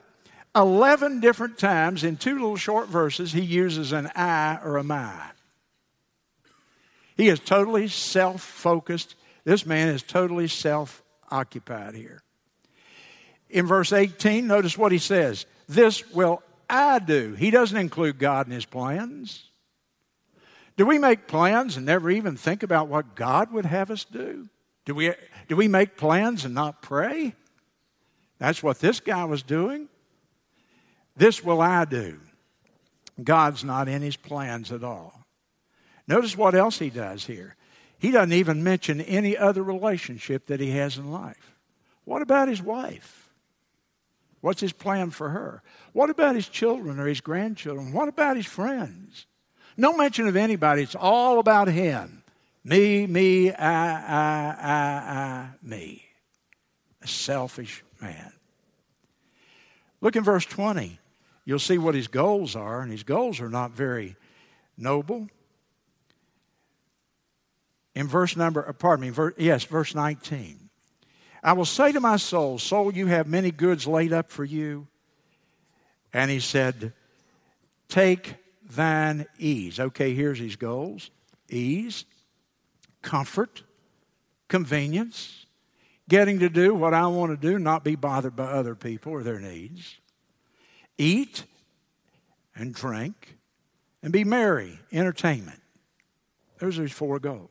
11 0.54 1.20
different 1.20 1.58
times 1.58 2.02
in 2.02 2.16
two 2.16 2.34
little 2.34 2.56
short 2.56 2.88
verses, 2.88 3.32
he 3.32 3.42
uses 3.42 3.92
an 3.92 4.10
I 4.14 4.58
or 4.64 4.78
a 4.78 4.82
my. 4.82 5.30
He 7.14 7.28
is 7.28 7.40
totally 7.40 7.88
self 7.88 8.40
focused. 8.40 9.16
This 9.44 9.66
man 9.66 9.88
is 9.88 10.02
totally 10.02 10.48
self 10.48 11.02
occupied 11.30 11.94
here. 11.94 12.22
In 13.50 13.66
verse 13.66 13.92
18, 13.92 14.46
notice 14.46 14.78
what 14.78 14.92
he 14.92 14.98
says 14.98 15.44
This 15.68 16.08
will 16.12 16.42
I 16.68 16.98
do. 16.98 17.34
He 17.34 17.50
doesn't 17.50 17.76
include 17.76 18.18
God 18.18 18.46
in 18.46 18.52
his 18.52 18.64
plans. 18.64 19.44
Do 20.76 20.84
we 20.84 20.98
make 20.98 21.26
plans 21.26 21.76
and 21.76 21.86
never 21.86 22.10
even 22.10 22.36
think 22.36 22.62
about 22.62 22.88
what 22.88 23.14
God 23.14 23.52
would 23.52 23.66
have 23.66 23.90
us 23.90 24.04
do? 24.04 24.48
Do 24.84 24.94
we, 24.94 25.14
do 25.48 25.56
we 25.56 25.68
make 25.68 25.96
plans 25.96 26.44
and 26.44 26.54
not 26.54 26.82
pray? 26.82 27.34
That's 28.38 28.62
what 28.62 28.80
this 28.80 29.00
guy 29.00 29.24
was 29.24 29.42
doing. 29.42 29.88
This 31.16 31.42
will 31.42 31.62
I 31.62 31.86
do. 31.86 32.20
God's 33.22 33.64
not 33.64 33.88
in 33.88 34.02
his 34.02 34.16
plans 34.16 34.70
at 34.70 34.84
all. 34.84 35.24
Notice 36.06 36.36
what 36.36 36.54
else 36.54 36.78
he 36.78 36.90
does 36.90 37.24
here. 37.24 37.56
He 37.98 38.10
doesn't 38.10 38.34
even 38.34 38.62
mention 38.62 39.00
any 39.00 39.36
other 39.36 39.62
relationship 39.62 40.46
that 40.46 40.60
he 40.60 40.72
has 40.72 40.98
in 40.98 41.10
life. 41.10 41.56
What 42.04 42.22
about 42.22 42.48
his 42.48 42.62
wife? 42.62 43.25
What's 44.46 44.60
his 44.60 44.72
plan 44.72 45.10
for 45.10 45.30
her? 45.30 45.60
What 45.92 46.08
about 46.08 46.36
his 46.36 46.46
children 46.48 47.00
or 47.00 47.08
his 47.08 47.20
grandchildren? 47.20 47.92
What 47.92 48.06
about 48.06 48.36
his 48.36 48.46
friends? 48.46 49.26
No 49.76 49.96
mention 49.96 50.28
of 50.28 50.36
anybody. 50.36 50.82
It's 50.82 50.94
all 50.94 51.40
about 51.40 51.66
him. 51.66 52.22
Me, 52.62 53.08
me, 53.08 53.50
I, 53.50 53.96
I, 53.96 54.56
I, 54.60 54.72
I, 54.72 55.48
me. 55.64 56.04
A 57.02 57.08
selfish 57.08 57.82
man. 58.00 58.32
Look 60.00 60.14
in 60.14 60.22
verse 60.22 60.44
20. 60.44 60.96
You'll 61.44 61.58
see 61.58 61.78
what 61.78 61.96
his 61.96 62.06
goals 62.06 62.54
are, 62.54 62.82
and 62.82 62.92
his 62.92 63.02
goals 63.02 63.40
are 63.40 63.50
not 63.50 63.72
very 63.72 64.14
noble 64.78 65.26
in 67.96 68.06
verse 68.06 68.36
number, 68.36 68.68
uh, 68.68 68.72
pardon 68.74 69.10
me, 69.10 69.30
yes, 69.38 69.64
verse 69.64 69.92
19. 69.92 70.65
I 71.46 71.52
will 71.52 71.64
say 71.64 71.92
to 71.92 72.00
my 72.00 72.16
soul, 72.16 72.58
Soul, 72.58 72.92
you 72.92 73.06
have 73.06 73.28
many 73.28 73.52
goods 73.52 73.86
laid 73.86 74.12
up 74.12 74.32
for 74.32 74.44
you. 74.44 74.88
And 76.12 76.28
he 76.28 76.40
said, 76.40 76.92
Take 77.88 78.34
thine 78.68 79.26
ease. 79.38 79.78
Okay, 79.78 80.12
here's 80.12 80.40
his 80.40 80.56
goals 80.56 81.08
ease, 81.48 82.04
comfort, 83.00 83.62
convenience, 84.48 85.46
getting 86.08 86.40
to 86.40 86.48
do 86.48 86.74
what 86.74 86.94
I 86.94 87.06
want 87.06 87.30
to 87.40 87.50
do, 87.50 87.60
not 87.60 87.84
be 87.84 87.94
bothered 87.94 88.34
by 88.34 88.46
other 88.46 88.74
people 88.74 89.12
or 89.12 89.22
their 89.22 89.38
needs, 89.38 90.00
eat 90.98 91.44
and 92.56 92.74
drink, 92.74 93.36
and 94.02 94.12
be 94.12 94.24
merry, 94.24 94.80
entertainment. 94.90 95.62
Those 96.58 96.76
are 96.80 96.82
his 96.82 96.90
four 96.90 97.20
goals. 97.20 97.50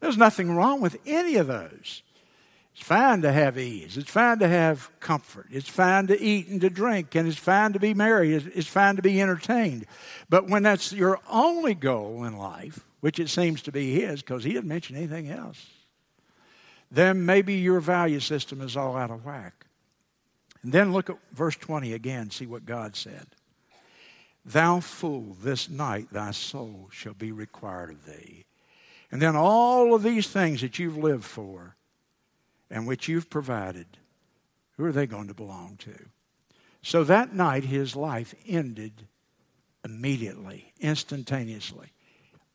There's 0.00 0.18
nothing 0.18 0.54
wrong 0.54 0.82
with 0.82 0.98
any 1.06 1.36
of 1.36 1.46
those. 1.46 2.02
It's 2.74 2.86
fine 2.86 3.22
to 3.22 3.32
have 3.32 3.58
ease. 3.58 3.96
It's 3.98 4.10
fine 4.10 4.38
to 4.38 4.48
have 4.48 4.90
comfort. 4.98 5.46
It's 5.50 5.68
fine 5.68 6.06
to 6.06 6.20
eat 6.20 6.48
and 6.48 6.60
to 6.62 6.70
drink, 6.70 7.14
and 7.14 7.28
it's 7.28 7.38
fine 7.38 7.74
to 7.74 7.78
be 7.78 7.92
married. 7.92 8.50
It's 8.54 8.66
fine 8.66 8.96
to 8.96 9.02
be 9.02 9.20
entertained. 9.20 9.86
But 10.30 10.48
when 10.48 10.62
that's 10.62 10.92
your 10.92 11.20
only 11.30 11.74
goal 11.74 12.24
in 12.24 12.36
life, 12.36 12.84
which 13.00 13.18
it 13.18 13.28
seems 13.28 13.62
to 13.62 13.72
be 13.72 14.00
his, 14.00 14.22
because 14.22 14.44
he 14.44 14.52
didn't 14.52 14.68
mention 14.68 14.96
anything 14.96 15.28
else, 15.28 15.66
then 16.90 17.26
maybe 17.26 17.54
your 17.54 17.80
value 17.80 18.20
system 18.20 18.60
is 18.62 18.76
all 18.76 18.96
out 18.96 19.10
of 19.10 19.24
whack. 19.24 19.66
And 20.62 20.72
then 20.72 20.92
look 20.92 21.10
at 21.10 21.16
verse 21.32 21.56
20 21.56 21.92
again, 21.92 22.30
see 22.30 22.46
what 22.46 22.64
God 22.64 22.96
said. 22.96 23.26
Thou 24.44 24.80
fool, 24.80 25.36
this 25.42 25.68
night 25.68 26.08
thy 26.10 26.30
soul 26.30 26.88
shall 26.90 27.14
be 27.14 27.32
required 27.32 27.90
of 27.90 28.06
thee. 28.06 28.44
And 29.10 29.20
then 29.20 29.36
all 29.36 29.94
of 29.94 30.02
these 30.02 30.28
things 30.28 30.62
that 30.62 30.78
you've 30.78 30.96
lived 30.96 31.24
for 31.24 31.76
and 32.72 32.86
which 32.86 33.06
you've 33.06 33.30
provided, 33.30 33.86
who 34.76 34.84
are 34.84 34.92
they 34.92 35.06
going 35.06 35.28
to 35.28 35.34
belong 35.34 35.76
to? 35.80 35.94
So 36.80 37.04
that 37.04 37.34
night 37.34 37.64
his 37.64 37.94
life 37.94 38.34
ended 38.48 39.06
immediately, 39.84 40.72
instantaneously. 40.80 41.92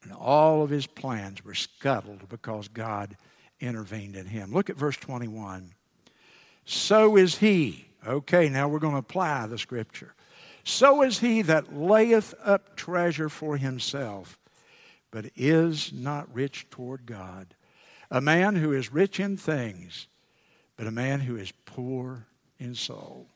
And 0.04 0.12
all 0.12 0.64
of 0.64 0.72
his 0.72 0.88
plans 0.88 1.46
were 1.46 1.54
scuttled 1.54 2.28
because 2.28 2.68
God 2.68 3.16
intervened 3.60 4.16
in 4.16 4.26
him. 4.26 4.52
Look 4.52 4.70
at 4.70 4.76
verse 4.76 4.98
21. 4.98 5.74
So 6.66 7.16
is 7.16 7.38
he. 7.38 7.86
Okay, 8.06 8.50
now 8.50 8.68
we're 8.68 8.80
going 8.80 8.94
to 8.94 9.00
apply 9.00 9.46
the 9.48 9.58
scripture. 9.58 10.14
So 10.64 11.04
is 11.04 11.20
he 11.20 11.44
that 11.44 11.76
layeth 11.76 12.34
up 12.44 12.76
treasure 12.76 13.30
for 13.30 13.58
himself, 13.58 14.40
but 15.12 15.30
is 15.36 15.94
not 15.94 16.34
rich 16.34 16.68
toward 16.70 17.06
God. 17.06 17.54
A 18.10 18.22
man 18.22 18.56
who 18.56 18.72
is 18.72 18.93
rich 18.93 19.20
in 19.20 19.38
things, 19.38 20.08
but 20.78 20.88
a 20.88 20.91
man 20.91 21.20
who 21.20 21.36
is 21.36 21.52
poor 21.65 22.26
in 22.60 22.76
soul. 22.76 23.28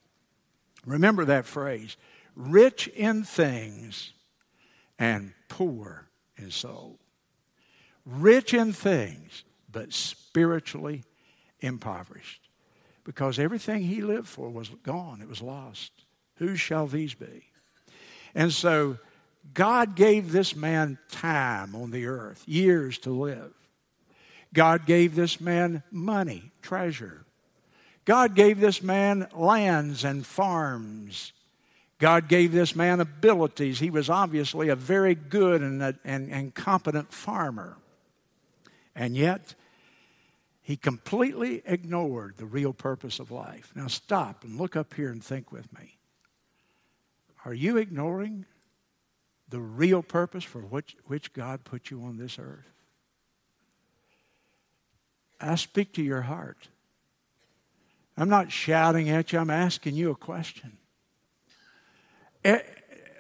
Remember 0.86 1.25
that 1.25 1.45
phrase 1.45 1.97
rich 2.36 2.88
in 2.88 3.23
things 3.23 4.13
and 4.97 5.34
poor 5.49 6.07
in 6.38 6.51
soul. 6.51 6.97
Rich 8.05 8.53
in 8.53 8.73
things, 8.73 9.43
but 9.71 9.93
spiritually 9.93 11.03
impoverished. 11.60 12.41
Because 13.03 13.39
everything 13.39 13.84
he 13.84 14.01
lived 14.01 14.27
for 14.27 14.49
was 14.49 14.69
gone, 14.84 15.21
it 15.21 15.27
was 15.27 15.41
lost. 15.41 15.91
Who 16.36 16.55
shall 16.55 16.88
these 16.88 17.13
be? 17.13 17.45
And 18.34 18.51
so 18.53 18.97
God 19.53 19.95
gave 19.95 20.31
this 20.31 20.55
man 20.55 20.97
time 21.10 21.75
on 21.75 21.91
the 21.91 22.05
earth, 22.05 22.43
years 22.47 22.97
to 22.99 23.12
live. 23.12 23.53
God 24.53 24.85
gave 24.85 25.15
this 25.15 25.39
man 25.39 25.83
money, 25.91 26.51
treasure. 26.61 27.25
God 28.05 28.35
gave 28.35 28.59
this 28.59 28.81
man 28.81 29.27
lands 29.33 30.03
and 30.03 30.25
farms. 30.25 31.33
God 31.99 32.27
gave 32.27 32.51
this 32.51 32.75
man 32.75 32.99
abilities. 32.99 33.79
He 33.79 33.91
was 33.91 34.09
obviously 34.09 34.69
a 34.69 34.75
very 34.75 35.15
good 35.15 35.61
and, 35.61 35.81
and, 36.03 36.31
and 36.31 36.53
competent 36.53 37.13
farmer. 37.13 37.77
And 38.95 39.15
yet, 39.15 39.55
he 40.61 40.75
completely 40.75 41.61
ignored 41.65 42.35
the 42.37 42.45
real 42.45 42.73
purpose 42.73 43.19
of 43.19 43.31
life. 43.31 43.71
Now, 43.75 43.87
stop 43.87 44.43
and 44.43 44.57
look 44.57 44.75
up 44.75 44.93
here 44.93 45.09
and 45.09 45.23
think 45.23 45.51
with 45.51 45.71
me. 45.77 45.97
Are 47.45 47.53
you 47.53 47.77
ignoring 47.77 48.45
the 49.49 49.59
real 49.59 50.01
purpose 50.01 50.43
for 50.43 50.61
which, 50.61 50.95
which 51.05 51.33
God 51.33 51.63
put 51.63 51.89
you 51.89 52.01
on 52.03 52.17
this 52.17 52.37
earth? 52.39 52.71
I 55.41 55.56
speak 55.56 55.93
to 55.93 56.04
your 56.04 56.21
heart. 56.21 56.67
I'm 58.17 58.30
not 58.30 58.51
shouting 58.51 59.10
at 59.10 59.32
you, 59.32 59.39
I'm 59.39 59.49
asking 59.49 59.95
you 59.95 60.12
a 60.12 60.15
question. 60.15 60.77
Eh, 62.43 62.60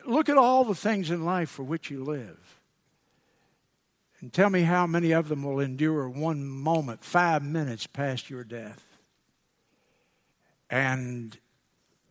look 0.05 0.29
at 0.29 0.37
all 0.37 0.63
the 0.63 0.75
things 0.75 1.11
in 1.11 1.25
life 1.25 1.49
for 1.49 1.63
which 1.63 1.89
you 1.89 2.03
live. 2.03 2.59
And 4.19 4.31
tell 4.31 4.49
me 4.49 4.61
how 4.61 4.85
many 4.85 5.11
of 5.11 5.29
them 5.29 5.43
will 5.43 5.59
endure 5.59 6.07
one 6.07 6.45
moment, 6.45 7.03
five 7.03 7.43
minutes 7.43 7.87
past 7.87 8.29
your 8.29 8.43
death. 8.43 8.85
And 10.69 11.37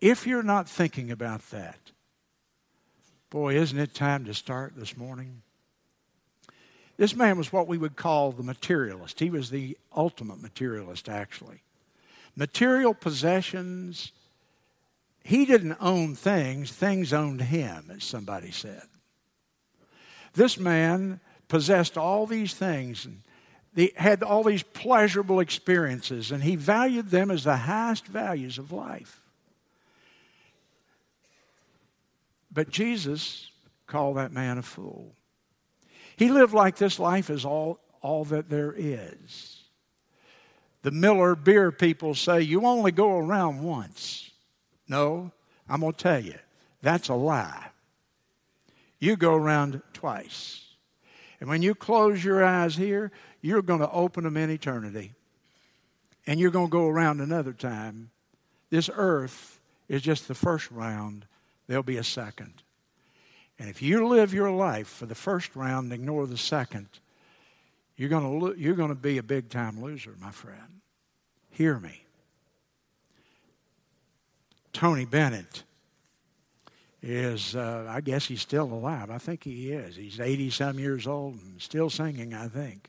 if 0.00 0.26
you're 0.26 0.42
not 0.42 0.68
thinking 0.68 1.10
about 1.10 1.48
that, 1.50 1.78
boy, 3.30 3.54
isn't 3.54 3.78
it 3.78 3.94
time 3.94 4.24
to 4.24 4.34
start 4.34 4.74
this 4.76 4.96
morning? 4.96 5.42
This 7.00 7.16
man 7.16 7.38
was 7.38 7.50
what 7.50 7.66
we 7.66 7.78
would 7.78 7.96
call 7.96 8.30
the 8.30 8.42
materialist. 8.42 9.20
He 9.20 9.30
was 9.30 9.48
the 9.48 9.74
ultimate 9.96 10.42
materialist, 10.42 11.08
actually. 11.08 11.62
Material 12.36 12.92
possessions, 12.92 14.12
he 15.24 15.46
didn't 15.46 15.78
own 15.80 16.14
things, 16.14 16.70
things 16.70 17.14
owned 17.14 17.40
him, 17.40 17.90
as 17.90 18.04
somebody 18.04 18.50
said. 18.50 18.82
This 20.34 20.58
man 20.58 21.20
possessed 21.48 21.96
all 21.96 22.26
these 22.26 22.52
things 22.52 23.06
and 23.06 23.22
he 23.74 23.92
had 23.96 24.22
all 24.22 24.44
these 24.44 24.62
pleasurable 24.62 25.40
experiences, 25.40 26.30
and 26.30 26.42
he 26.42 26.54
valued 26.54 27.08
them 27.08 27.30
as 27.30 27.44
the 27.44 27.56
highest 27.56 28.06
values 28.08 28.58
of 28.58 28.72
life. 28.72 29.22
But 32.52 32.68
Jesus 32.68 33.50
called 33.86 34.18
that 34.18 34.32
man 34.32 34.58
a 34.58 34.62
fool. 34.62 35.14
He 36.20 36.28
lived 36.28 36.52
like 36.52 36.76
this 36.76 36.98
life 36.98 37.30
is 37.30 37.46
all, 37.46 37.80
all 38.02 38.26
that 38.26 38.50
there 38.50 38.74
is. 38.76 39.62
The 40.82 40.90
Miller 40.90 41.34
beer 41.34 41.72
people 41.72 42.14
say 42.14 42.42
you 42.42 42.66
only 42.66 42.92
go 42.92 43.16
around 43.16 43.62
once. 43.62 44.30
No, 44.86 45.32
I'm 45.66 45.80
going 45.80 45.94
to 45.94 45.98
tell 45.98 46.20
you, 46.20 46.34
that's 46.82 47.08
a 47.08 47.14
lie. 47.14 47.68
You 48.98 49.16
go 49.16 49.34
around 49.34 49.80
twice. 49.94 50.62
And 51.40 51.48
when 51.48 51.62
you 51.62 51.74
close 51.74 52.22
your 52.22 52.44
eyes 52.44 52.76
here, 52.76 53.12
you're 53.40 53.62
going 53.62 53.80
to 53.80 53.90
open 53.90 54.24
them 54.24 54.36
in 54.36 54.50
eternity. 54.50 55.14
And 56.26 56.38
you're 56.38 56.50
going 56.50 56.66
to 56.66 56.70
go 56.70 56.86
around 56.86 57.22
another 57.22 57.54
time. 57.54 58.10
This 58.68 58.90
earth 58.92 59.58
is 59.88 60.02
just 60.02 60.28
the 60.28 60.34
first 60.34 60.70
round, 60.70 61.24
there'll 61.66 61.82
be 61.82 61.96
a 61.96 62.04
second. 62.04 62.62
And 63.60 63.68
if 63.68 63.82
you 63.82 64.08
live 64.08 64.32
your 64.32 64.50
life 64.50 64.88
for 64.88 65.04
the 65.04 65.14
first 65.14 65.54
round 65.54 65.92
and 65.92 65.92
ignore 65.92 66.26
the 66.26 66.38
second, 66.38 66.88
you're 67.94 68.08
going 68.08 68.22
to, 68.22 68.46
lo- 68.46 68.54
you're 68.56 68.74
going 68.74 68.88
to 68.88 68.94
be 68.94 69.18
a 69.18 69.22
big 69.22 69.50
time 69.50 69.82
loser, 69.82 70.14
my 70.18 70.30
friend. 70.30 70.80
Hear 71.50 71.78
me. 71.78 72.02
Tony 74.72 75.04
Bennett 75.04 75.64
is, 77.02 77.54
uh, 77.54 77.84
I 77.86 78.00
guess 78.00 78.24
he's 78.24 78.40
still 78.40 78.64
alive. 78.64 79.10
I 79.10 79.18
think 79.18 79.44
he 79.44 79.72
is. 79.72 79.94
He's 79.94 80.20
80 80.20 80.48
some 80.48 80.78
years 80.78 81.06
old 81.06 81.34
and 81.34 81.60
still 81.60 81.90
singing, 81.90 82.32
I 82.32 82.48
think. 82.48 82.88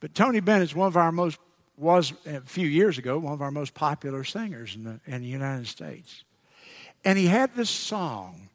But 0.00 0.16
Tony 0.16 0.40
Bennett's 0.40 0.74
one 0.74 0.88
of 0.88 0.96
our 0.96 1.12
most, 1.12 1.38
was 1.76 2.12
a 2.26 2.40
few 2.40 2.66
years 2.66 2.98
ago, 2.98 3.18
one 3.18 3.32
of 3.32 3.42
our 3.42 3.52
most 3.52 3.74
popular 3.74 4.24
singers 4.24 4.74
in 4.74 4.82
the, 4.82 5.00
in 5.06 5.22
the 5.22 5.28
United 5.28 5.68
States. 5.68 6.24
And 7.04 7.16
he 7.16 7.26
had 7.26 7.54
this 7.54 7.70
song. 7.70 8.48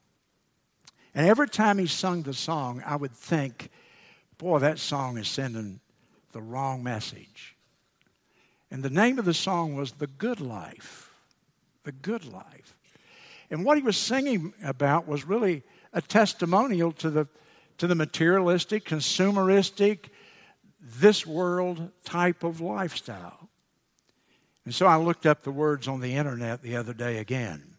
And 1.16 1.28
every 1.28 1.50
time 1.50 1.78
he 1.78 1.88
sung 1.88 2.24
the 2.24 2.34
song, 2.34 2.84
I 2.86 2.96
would 2.96 3.14
think, 3.14 3.70
boy, 4.38 4.60
that 4.60 4.80
song 4.80 5.18
is 5.18 5.28
sending 5.28 5.80
the 6.32 6.42
wrong 6.42 6.84
message. 6.84 7.56
And 8.72 8.84
the 8.84 8.90
name 8.90 9.18
of 9.18 9.26
the 9.26 9.34
song 9.34 9.76
was 9.76 9.94
The 9.94 10.08
Good 10.08 10.40
Life. 10.40 11.12
The 11.84 11.92
Good 11.92 12.26
Life. 12.26 12.76
And 13.50 13.66
what 13.66 13.78
he 13.78 13.84
was 13.84 13.98
singing 13.98 14.54
about 14.64 15.08
was 15.08 15.26
really 15.26 15.64
a 15.92 16.02
testimonial 16.02 16.92
to 16.94 17.10
the, 17.10 17.28
to 17.80 17.88
the 17.88 17.96
materialistic, 17.96 18.86
consumeristic, 18.86 20.10
this 20.82 21.26
world 21.26 21.92
type 22.04 22.44
of 22.44 22.62
lifestyle. 22.62 23.50
And 24.66 24.76
so 24.76 24.86
I 24.86 24.98
looked 24.98 25.26
up 25.26 25.44
the 25.44 25.52
words 25.52 25.88
on 25.88 26.00
the 26.00 26.14
internet 26.14 26.62
the 26.62 26.76
other 26.76 26.94
day 26.94 27.18
again. 27.18 27.78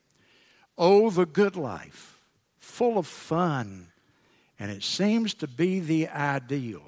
Oh, 0.77 1.11
the 1.11 1.27
good 1.27 1.55
life, 1.55 2.19
full 2.71 2.97
of 2.97 3.07
fun, 3.07 3.89
and 4.59 4.71
it 4.71 4.83
seems 4.83 5.35
to 5.35 5.49
be 5.49 5.81
the 5.81 6.09
ideal. 6.09 6.83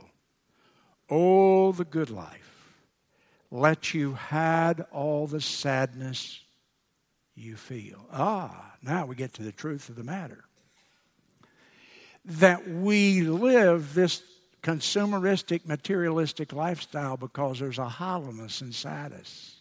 Oh, 1.11 1.73
the 1.73 1.85
good 1.85 2.09
life, 2.11 2.79
let 3.51 3.93
you 3.93 4.15
hide 4.15 4.81
all 4.93 5.27
the 5.27 5.41
sadness 5.41 6.41
you 7.35 7.57
feel. 7.57 8.07
Ah, 8.13 8.75
now 8.83 9.07
we 9.07 9.15
get 9.15 9.35
to 9.35 9.43
the 9.43 9.53
truth 9.53 9.89
of 9.89 9.97
the 9.97 10.05
matter. 10.05 10.45
That 12.25 12.69
we 12.69 13.23
live 13.23 13.95
this 13.95 14.23
consumeristic, 14.63 15.67
materialistic 15.67 16.53
lifestyle 16.53 17.17
because 17.17 17.59
there's 17.59 17.79
a 17.79 17.89
hollowness 17.89 18.63
inside 18.63 19.13
us. 19.13 19.52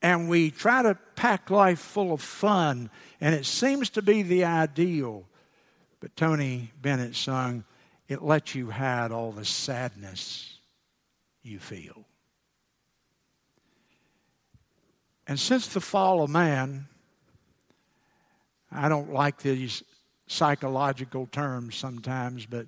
And 0.00 0.28
we 0.28 0.50
try 0.50 0.82
to 0.82 0.96
pack 1.16 1.50
life 1.50 1.80
full 1.80 2.12
of 2.12 2.20
fun, 2.20 2.90
and 3.20 3.34
it 3.34 3.46
seems 3.46 3.90
to 3.90 4.02
be 4.02 4.22
the 4.22 4.44
ideal. 4.44 5.24
But 6.00 6.14
Tony 6.16 6.70
Bennett 6.80 7.16
sung, 7.16 7.64
It 8.08 8.22
lets 8.22 8.54
you 8.54 8.70
hide 8.70 9.12
all 9.12 9.32
the 9.32 9.44
sadness 9.44 10.58
you 11.42 11.58
feel. 11.58 12.04
And 15.26 15.38
since 15.38 15.68
the 15.68 15.80
fall 15.80 16.22
of 16.22 16.30
man, 16.30 16.86
I 18.72 18.88
don't 18.88 19.12
like 19.12 19.42
these 19.42 19.82
psychological 20.26 21.26
terms 21.26 21.76
sometimes, 21.76 22.46
but 22.46 22.66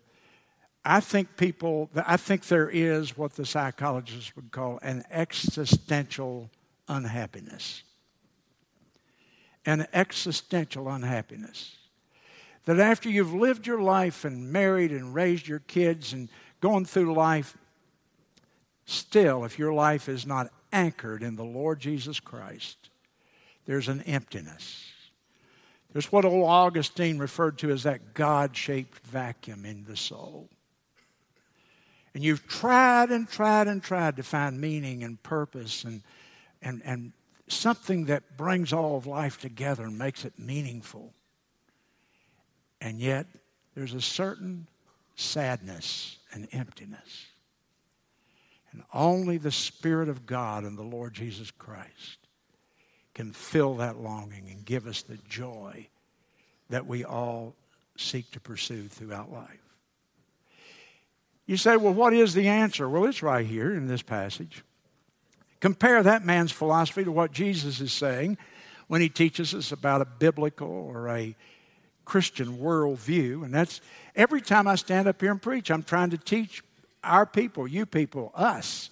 I 0.84 1.00
think 1.00 1.36
people, 1.36 1.90
I 1.94 2.16
think 2.16 2.46
there 2.46 2.68
is 2.68 3.16
what 3.16 3.34
the 3.34 3.46
psychologists 3.46 4.34
would 4.34 4.50
call 4.50 4.78
an 4.82 5.04
existential 5.10 6.50
unhappiness, 6.90 7.82
an 9.64 9.86
existential 9.92 10.88
unhappiness. 10.88 11.76
That 12.66 12.80
after 12.80 13.08
you've 13.08 13.32
lived 13.32 13.66
your 13.66 13.80
life 13.80 14.24
and 14.24 14.52
married 14.52 14.90
and 14.90 15.14
raised 15.14 15.48
your 15.48 15.60
kids 15.60 16.12
and 16.12 16.28
gone 16.60 16.84
through 16.84 17.14
life, 17.14 17.56
still, 18.84 19.44
if 19.44 19.58
your 19.58 19.72
life 19.72 20.08
is 20.08 20.26
not 20.26 20.52
anchored 20.72 21.22
in 21.22 21.36
the 21.36 21.44
Lord 21.44 21.80
Jesus 21.80 22.20
Christ, 22.20 22.90
there's 23.64 23.88
an 23.88 24.02
emptiness. 24.02 24.92
There's 25.92 26.12
what 26.12 26.24
old 26.24 26.48
Augustine 26.48 27.18
referred 27.18 27.58
to 27.58 27.70
as 27.70 27.84
that 27.84 28.14
God 28.14 28.56
shaped 28.56 29.04
vacuum 29.06 29.64
in 29.64 29.84
the 29.84 29.96
soul. 29.96 30.48
And 32.14 32.22
you've 32.22 32.46
tried 32.46 33.10
and 33.10 33.28
tried 33.28 33.68
and 33.68 33.82
tried 33.82 34.16
to 34.16 34.22
find 34.22 34.60
meaning 34.60 35.02
and 35.02 35.22
purpose 35.22 35.84
and, 35.84 36.02
and, 36.62 36.82
and 36.84 37.12
something 37.48 38.06
that 38.06 38.36
brings 38.36 38.72
all 38.72 38.96
of 38.96 39.06
life 39.06 39.40
together 39.40 39.84
and 39.84 39.98
makes 39.98 40.24
it 40.24 40.38
meaningful. 40.38 41.14
And 42.80 42.98
yet, 42.98 43.26
there's 43.74 43.94
a 43.94 44.00
certain 44.00 44.66
sadness 45.14 46.18
and 46.32 46.48
emptiness. 46.52 47.26
And 48.72 48.82
only 48.94 49.36
the 49.36 49.50
Spirit 49.50 50.08
of 50.08 50.26
God 50.26 50.64
and 50.64 50.78
the 50.78 50.82
Lord 50.82 51.12
Jesus 51.12 51.50
Christ 51.50 52.18
can 53.14 53.32
fill 53.32 53.76
that 53.76 53.98
longing 53.98 54.48
and 54.48 54.64
give 54.64 54.86
us 54.86 55.02
the 55.02 55.18
joy 55.28 55.88
that 56.68 56.86
we 56.86 57.04
all 57.04 57.56
seek 57.96 58.30
to 58.30 58.40
pursue 58.40 58.86
throughout 58.86 59.32
life. 59.32 59.60
You 61.46 61.56
say, 61.56 61.76
well, 61.76 61.92
what 61.92 62.14
is 62.14 62.32
the 62.32 62.46
answer? 62.46 62.88
Well, 62.88 63.06
it's 63.06 63.22
right 63.22 63.44
here 63.44 63.74
in 63.74 63.88
this 63.88 64.02
passage. 64.02 64.62
Compare 65.60 66.02
that 66.02 66.24
man's 66.24 66.52
philosophy 66.52 67.04
to 67.04 67.12
what 67.12 67.32
Jesus 67.32 67.80
is 67.80 67.92
saying 67.92 68.38
when 68.88 69.00
he 69.00 69.08
teaches 69.08 69.54
us 69.54 69.72
about 69.72 70.00
a 70.00 70.06
biblical 70.06 70.68
or 70.68 71.08
a 71.08 71.36
Christian 72.04 72.58
worldview. 72.58 73.44
And 73.44 73.54
that's 73.54 73.80
every 74.16 74.40
time 74.40 74.66
I 74.66 74.74
stand 74.74 75.06
up 75.06 75.20
here 75.20 75.30
and 75.30 75.40
preach, 75.40 75.70
I'm 75.70 75.82
trying 75.82 76.10
to 76.10 76.18
teach 76.18 76.64
our 77.04 77.24
people, 77.24 77.68
you 77.68 77.86
people, 77.86 78.32
us. 78.34 78.90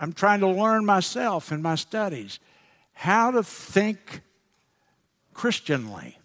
I'm 0.00 0.12
trying 0.12 0.40
to 0.40 0.48
learn 0.48 0.84
myself 0.84 1.52
in 1.52 1.62
my 1.62 1.76
studies 1.76 2.40
how 2.94 3.30
to 3.30 3.42
think 3.42 4.22
Christianly. 5.34 6.18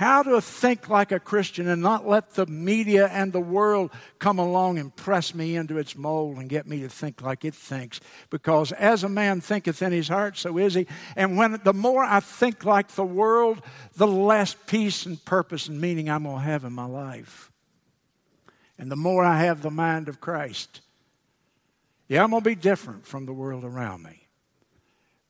How 0.00 0.22
to 0.22 0.40
think 0.40 0.88
like 0.88 1.12
a 1.12 1.20
Christian 1.20 1.68
and 1.68 1.82
not 1.82 2.08
let 2.08 2.30
the 2.30 2.46
media 2.46 3.08
and 3.08 3.34
the 3.34 3.38
world 3.38 3.90
come 4.18 4.38
along 4.38 4.78
and 4.78 4.96
press 4.96 5.34
me 5.34 5.56
into 5.56 5.76
its 5.76 5.94
mold 5.94 6.38
and 6.38 6.48
get 6.48 6.66
me 6.66 6.80
to 6.80 6.88
think 6.88 7.20
like 7.20 7.44
it 7.44 7.54
thinks. 7.54 8.00
Because 8.30 8.72
as 8.72 9.04
a 9.04 9.10
man 9.10 9.42
thinketh 9.42 9.82
in 9.82 9.92
his 9.92 10.08
heart, 10.08 10.38
so 10.38 10.56
is 10.56 10.72
he. 10.72 10.86
And 11.16 11.36
when 11.36 11.60
the 11.64 11.74
more 11.74 12.02
I 12.02 12.20
think 12.20 12.64
like 12.64 12.88
the 12.88 13.04
world, 13.04 13.60
the 13.94 14.06
less 14.06 14.56
peace 14.66 15.04
and 15.04 15.22
purpose 15.22 15.68
and 15.68 15.78
meaning 15.78 16.08
I'm 16.08 16.22
going 16.22 16.36
to 16.36 16.42
have 16.44 16.64
in 16.64 16.72
my 16.72 16.86
life. 16.86 17.52
And 18.78 18.90
the 18.90 18.96
more 18.96 19.22
I 19.22 19.40
have 19.40 19.60
the 19.60 19.70
mind 19.70 20.08
of 20.08 20.18
Christ, 20.18 20.80
yeah, 22.08 22.24
I'm 22.24 22.30
going 22.30 22.42
to 22.42 22.48
be 22.48 22.54
different 22.54 23.06
from 23.06 23.26
the 23.26 23.34
world 23.34 23.64
around 23.64 24.02
me. 24.02 24.28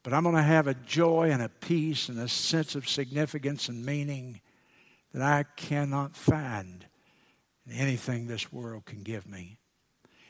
But 0.05 0.13
I'm 0.13 0.23
going 0.23 0.37
to 0.37 0.43
have 0.43 0.69
a 0.69 0.75
joy 0.75 1.31
and 1.33 1.43
a 1.43 1.49
peace 1.49 2.09
and 2.09 2.21
a 2.21 2.29
sense 2.29 2.77
of 2.77 2.89
significance 2.89 3.69
and 3.69 3.85
meaning 3.85 4.41
that 5.13 5.23
I 5.23 5.45
cannot 5.57 6.15
find 6.15 6.87
in 7.67 7.73
anything 7.77 8.27
this 8.27 8.53
world 8.53 8.85
can 8.85 9.03
give 9.03 9.27
me. 9.27 9.59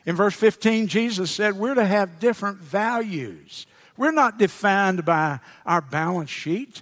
In 0.05 0.15
verse 0.15 0.35
15, 0.35 0.87
Jesus 0.87 1.31
said 1.31 1.55
we're 1.55 1.75
to 1.75 1.85
have 1.85 2.19
different 2.19 2.57
values. 2.57 3.67
We're 3.97 4.11
not 4.11 4.39
defined 4.39 5.05
by 5.05 5.39
our 5.65 5.81
balance 5.81 6.29
sheet, 6.29 6.81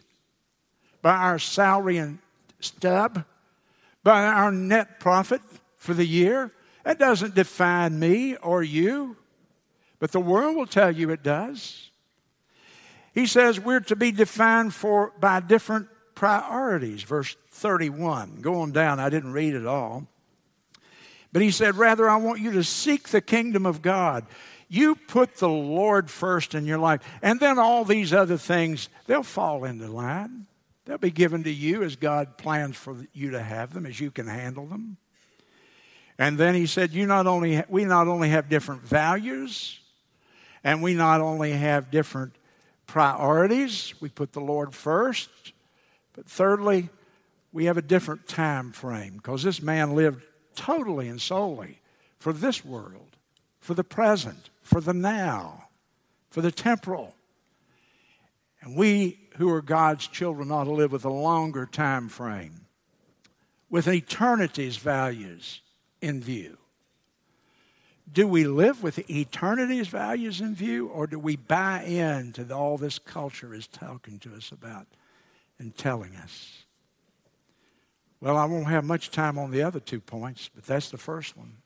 by 1.02 1.16
our 1.16 1.40
salary 1.40 1.98
and 1.98 2.20
stub, 2.60 3.26
by 4.04 4.24
our 4.26 4.52
net 4.52 5.00
profit 5.00 5.42
for 5.78 5.94
the 5.94 6.06
year. 6.06 6.54
That 6.86 7.00
doesn't 7.00 7.36
define 7.36 8.00
me 8.00 8.38
or 8.38 8.64
you, 8.64 9.18
but 10.00 10.12
the 10.12 10.22
world 10.22 10.56
will 10.56 10.66
tell 10.66 10.92
you 10.92 11.10
it 11.10 11.24
does. 11.24 11.92
He 13.14 13.26
says 13.26 13.60
we're 13.60 13.82
to 13.82 13.96
be 13.98 14.12
defined 14.12 14.74
for 14.74 15.12
by 15.20 15.42
different 15.42 15.90
priorities. 16.20 17.02
Verse 17.04 17.38
31. 17.52 18.42
Going 18.42 18.74
down, 18.74 19.00
I 19.00 19.10
didn't 19.10 19.32
read 19.32 19.54
it 19.54 19.66
all. 19.66 20.06
But 21.32 21.42
he 21.42 21.50
said, 21.50 21.78
Rather, 21.78 22.10
I 22.10 22.18
want 22.18 22.42
you 22.42 22.52
to 22.52 22.64
seek 22.64 23.08
the 23.08 23.22
kingdom 23.22 23.66
of 23.66 23.82
God. 23.82 24.26
You 24.68 24.96
put 24.96 25.38
the 25.38 25.48
Lord 25.48 26.12
first 26.12 26.56
in 26.56 26.66
your 26.66 26.78
life, 26.78 27.00
and 27.22 27.40
then 27.40 27.58
all 27.58 27.86
these 27.86 28.12
other 28.12 28.36
things, 28.36 28.90
they'll 29.08 29.24
fall 29.24 29.64
into 29.64 29.88
line. 29.88 30.46
They'll 30.84 30.98
be 30.98 31.10
given 31.10 31.46
to 31.46 31.52
you 31.52 31.84
as 31.84 31.96
God 31.96 32.38
plans 32.38 32.76
for 32.76 32.98
you 33.14 33.32
to 33.32 33.42
have 33.42 33.74
them, 33.74 33.86
as 33.86 33.98
you 33.98 34.12
can 34.12 34.28
handle 34.28 34.66
them. 34.66 34.98
And 36.18 36.38
then 36.38 36.54
he 36.54 36.66
said, 36.66 36.92
you 36.92 37.06
not 37.06 37.28
only, 37.28 37.64
We 37.70 37.86
not 37.86 38.10
only 38.10 38.28
have 38.30 38.50
different 38.50 38.82
values, 38.82 39.80
and 40.66 40.84
we 40.84 40.96
not 40.96 41.22
only 41.22 41.54
have 41.54 41.92
different 41.92 42.36
priorities, 42.88 43.94
we 44.02 44.10
put 44.10 44.34
the 44.34 44.42
Lord 44.42 44.76
first, 44.76 45.30
but 46.20 46.28
thirdly, 46.28 46.90
we 47.54 47.64
have 47.64 47.78
a 47.78 47.82
different 47.82 48.28
time 48.28 48.74
frame 48.74 49.14
because 49.14 49.42
this 49.42 49.62
man 49.62 49.96
lived 49.96 50.22
totally 50.54 51.08
and 51.08 51.22
solely 51.22 51.80
for 52.18 52.34
this 52.34 52.66
world, 52.66 53.16
for 53.62 53.74
the 53.74 53.86
present, 53.86 54.50
for 54.62 54.82
the 54.82 54.92
now, 54.92 55.70
for 56.30 56.42
the 56.42 56.52
temporal. 56.52 57.16
And 58.60 58.76
we 58.76 59.18
who 59.38 59.50
are 59.50 59.62
God's 59.62 60.08
children 60.08 60.52
ought 60.52 60.66
to 60.66 60.72
live 60.72 60.92
with 60.92 61.06
a 61.06 61.10
longer 61.10 61.66
time 61.66 62.10
frame, 62.10 62.66
with 63.70 63.88
eternity's 63.88 64.76
values 64.76 65.62
in 66.02 66.20
view. 66.20 66.58
Do 68.12 68.28
we 68.28 68.44
live 68.44 68.84
with 68.84 69.10
eternity's 69.10 69.88
values 69.88 70.42
in 70.42 70.54
view, 70.54 70.88
or 70.88 71.08
do 71.08 71.18
we 71.18 71.38
buy 71.38 71.84
into 71.84 72.54
all 72.54 72.78
this 72.78 73.00
culture 73.00 73.54
is 73.54 73.68
talking 73.68 74.20
to 74.20 74.36
us 74.36 74.52
about 74.52 74.86
and 75.60 75.76
telling 75.76 76.16
us? 76.16 76.64
Well, 78.22 78.38
I 78.38 78.46
won't 78.46 78.68
have 78.68 78.84
much 78.84 79.12
time 79.12 79.38
on 79.38 79.52
the 79.52 79.62
other 79.62 79.80
two 79.80 80.02
points, 80.02 80.50
but 80.54 80.66
that's 80.66 80.90
the 80.90 80.98
first 80.98 81.38
one. 81.38 81.58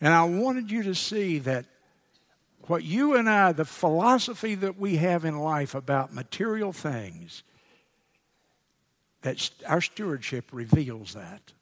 And 0.00 0.14
I 0.14 0.24
wanted 0.24 0.70
you 0.70 0.82
to 0.84 0.94
see 0.94 1.38
that 1.40 1.66
what 2.62 2.84
you 2.84 3.16
and 3.16 3.28
I, 3.28 3.52
the 3.52 3.64
philosophy 3.64 4.54
that 4.54 4.78
we 4.78 4.96
have 4.96 5.24
in 5.24 5.38
life 5.38 5.74
about 5.74 6.14
material 6.14 6.72
things, 6.72 7.42
that 9.22 9.50
our 9.66 9.80
stewardship 9.80 10.46
reveals 10.52 11.14
that. 11.14 11.52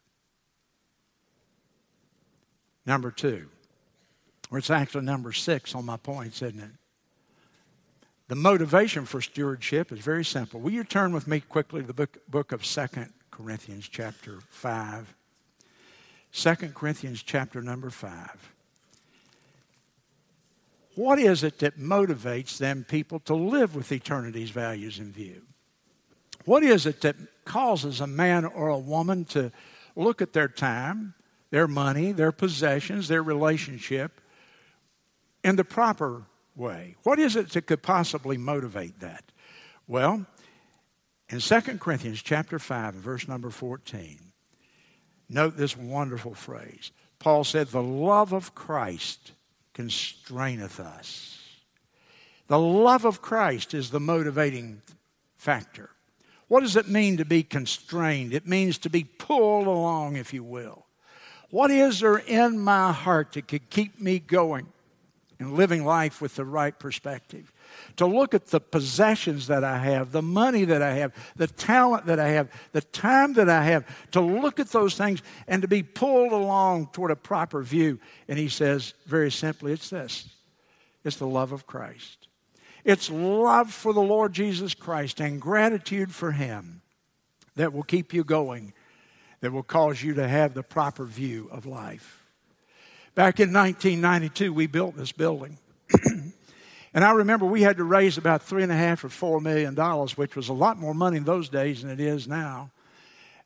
Number 2.86 3.10
two, 3.10 3.48
or 4.50 4.58
it's 4.58 4.70
actually 4.70 5.04
number 5.04 5.32
six 5.32 5.74
on 5.74 5.84
my 5.84 5.96
points, 5.96 6.42
isn't 6.42 6.60
it? 6.60 6.70
The 8.28 8.34
motivation 8.34 9.06
for 9.06 9.22
stewardship 9.22 9.90
is 9.90 10.00
very 10.00 10.24
simple. 10.24 10.60
Will 10.60 10.72
you 10.72 10.84
turn 10.84 11.12
with 11.12 11.26
me 11.26 11.40
quickly 11.40 11.80
to 11.80 11.86
the 11.86 11.94
book, 11.94 12.18
book 12.28 12.52
of 12.52 12.64
Second 12.64 13.10
Corinthians 13.30 13.88
chapter 13.88 14.40
5. 14.50 15.14
2 16.32 16.54
Corinthians 16.74 17.22
chapter 17.22 17.62
number 17.62 17.88
5. 17.88 18.52
What 20.94 21.18
is 21.18 21.42
it 21.42 21.60
that 21.60 21.78
motivates 21.78 22.58
them 22.58 22.84
people 22.86 23.20
to 23.20 23.34
live 23.34 23.74
with 23.74 23.92
eternity's 23.92 24.50
values 24.50 24.98
in 24.98 25.10
view? 25.10 25.42
What 26.44 26.62
is 26.62 26.84
it 26.84 27.00
that 27.02 27.16
causes 27.46 28.00
a 28.00 28.06
man 28.06 28.44
or 28.44 28.68
a 28.68 28.78
woman 28.78 29.24
to 29.26 29.52
look 29.96 30.20
at 30.20 30.34
their 30.34 30.48
time, 30.48 31.14
their 31.50 31.68
money, 31.68 32.12
their 32.12 32.32
possessions, 32.32 33.08
their 33.08 33.22
relationship 33.22 34.20
in 35.42 35.56
the 35.56 35.64
proper 35.64 36.24
way? 36.58 36.96
What 37.04 37.18
is 37.18 37.36
it 37.36 37.50
that 37.50 37.66
could 37.66 37.82
possibly 37.82 38.36
motivate 38.36 39.00
that? 39.00 39.24
Well, 39.86 40.26
in 41.30 41.40
2 41.40 41.60
Corinthians 41.78 42.22
chapter 42.22 42.58
5 42.58 42.94
verse 42.94 43.28
number 43.28 43.50
14, 43.50 44.18
note 45.28 45.56
this 45.56 45.76
wonderful 45.76 46.34
phrase. 46.34 46.90
Paul 47.18 47.44
said, 47.44 47.68
The 47.68 47.82
love 47.82 48.32
of 48.32 48.54
Christ 48.54 49.32
constraineth 49.74 50.80
us. 50.80 51.38
The 52.48 52.58
love 52.58 53.04
of 53.04 53.22
Christ 53.22 53.74
is 53.74 53.90
the 53.90 54.00
motivating 54.00 54.82
factor. 55.36 55.90
What 56.48 56.60
does 56.60 56.76
it 56.76 56.88
mean 56.88 57.18
to 57.18 57.26
be 57.26 57.42
constrained? 57.42 58.32
It 58.32 58.46
means 58.46 58.78
to 58.78 58.90
be 58.90 59.04
pulled 59.04 59.66
along, 59.66 60.16
if 60.16 60.32
you 60.32 60.42
will. 60.42 60.86
What 61.50 61.70
is 61.70 62.00
there 62.00 62.18
in 62.18 62.58
my 62.58 62.92
heart 62.92 63.32
that 63.32 63.48
could 63.48 63.70
keep 63.70 64.00
me 64.00 64.18
going 64.18 64.66
and 65.38 65.54
living 65.54 65.84
life 65.84 66.20
with 66.20 66.34
the 66.36 66.44
right 66.44 66.78
perspective? 66.78 67.52
to 67.96 68.06
look 68.06 68.34
at 68.34 68.46
the 68.46 68.60
possessions 68.60 69.48
that 69.48 69.64
I 69.64 69.78
have, 69.78 70.12
the 70.12 70.22
money 70.22 70.64
that 70.64 70.82
I 70.82 70.94
have, 70.94 71.12
the 71.36 71.46
talent 71.46 72.06
that 72.06 72.20
I 72.20 72.28
have, 72.28 72.48
the 72.72 72.80
time 72.80 73.34
that 73.34 73.48
I 73.48 73.64
have, 73.64 73.84
to 74.12 74.20
look 74.20 74.60
at 74.60 74.70
those 74.70 74.96
things 74.96 75.22
and 75.46 75.62
to 75.62 75.68
be 75.68 75.82
pulled 75.82 76.32
along 76.32 76.88
toward 76.92 77.10
a 77.10 77.16
proper 77.16 77.62
view. 77.62 77.98
And 78.28 78.38
he 78.38 78.48
says, 78.48 78.94
very 79.06 79.30
simply, 79.30 79.72
it's 79.72 79.90
this 79.90 80.28
it's 81.04 81.16
the 81.16 81.26
love 81.26 81.52
of 81.52 81.66
Christ. 81.66 82.28
It's 82.84 83.10
love 83.10 83.72
for 83.72 83.92
the 83.92 84.00
Lord 84.00 84.32
Jesus 84.32 84.74
Christ 84.74 85.20
and 85.20 85.40
gratitude 85.40 86.14
for 86.14 86.32
Him 86.32 86.82
that 87.56 87.72
will 87.72 87.82
keep 87.82 88.14
you 88.14 88.24
going, 88.24 88.72
that 89.40 89.52
will 89.52 89.62
cause 89.62 90.02
you 90.02 90.14
to 90.14 90.26
have 90.26 90.54
the 90.54 90.62
proper 90.62 91.04
view 91.04 91.48
of 91.50 91.66
life. 91.66 92.17
Back 93.18 93.40
in 93.40 93.52
1992, 93.52 94.52
we 94.52 94.68
built 94.68 94.96
this 94.96 95.10
building. 95.10 95.58
and 96.94 97.04
I 97.04 97.10
remember 97.10 97.46
we 97.46 97.62
had 97.62 97.78
to 97.78 97.82
raise 97.82 98.16
about 98.16 98.42
three 98.42 98.62
and 98.62 98.70
a 98.70 98.76
half 98.76 99.02
or 99.02 99.08
four 99.08 99.40
million 99.40 99.74
dollars, 99.74 100.16
which 100.16 100.36
was 100.36 100.50
a 100.50 100.52
lot 100.52 100.78
more 100.78 100.94
money 100.94 101.16
in 101.16 101.24
those 101.24 101.48
days 101.48 101.82
than 101.82 101.90
it 101.90 101.98
is 101.98 102.28
now. 102.28 102.70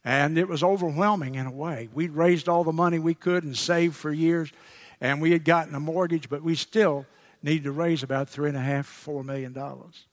And 0.05 0.37
it 0.37 0.47
was 0.47 0.63
overwhelming 0.63 1.37
in 1.37 1.47
a 1.47 1.51
way. 1.51 1.89
We'd 1.95 2.11
raised 2.11 2.51
all 2.51 2.65
the 2.65 2.73
money 2.73 2.99
we 2.99 3.15
could 3.15 3.45
and 3.45 3.57
saved 3.57 3.97
for 3.97 4.13
years, 4.13 4.53
and 5.01 5.23
we 5.23 5.33
had 5.33 5.43
gotten 5.43 5.75
a 5.75 5.81
mortgage, 5.81 6.29
but 6.29 6.43
we 6.43 6.55
still 6.55 7.07
needed 7.43 7.65
to 7.65 7.73
raise 7.73 8.03
about 8.03 8.29
three 8.29 8.51
and 8.51 8.59
a 8.59 8.61
half, 8.61 8.85
four 8.85 9.25
million 9.25 9.55
dollars. 9.55 10.05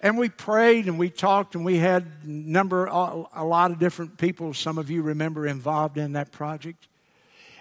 And 0.00 0.18
we 0.18 0.28
prayed 0.28 0.84
and 0.84 0.98
we 0.98 1.08
talked 1.08 1.54
and 1.54 1.64
we 1.64 1.78
had 1.78 2.26
number 2.26 2.84
a 2.84 3.42
lot 3.42 3.70
of 3.70 3.78
different 3.78 4.18
people. 4.18 4.52
Some 4.52 4.76
of 4.76 4.90
you 4.90 5.00
remember 5.00 5.46
involved 5.46 5.96
in 5.96 6.12
that 6.12 6.30
project. 6.30 6.88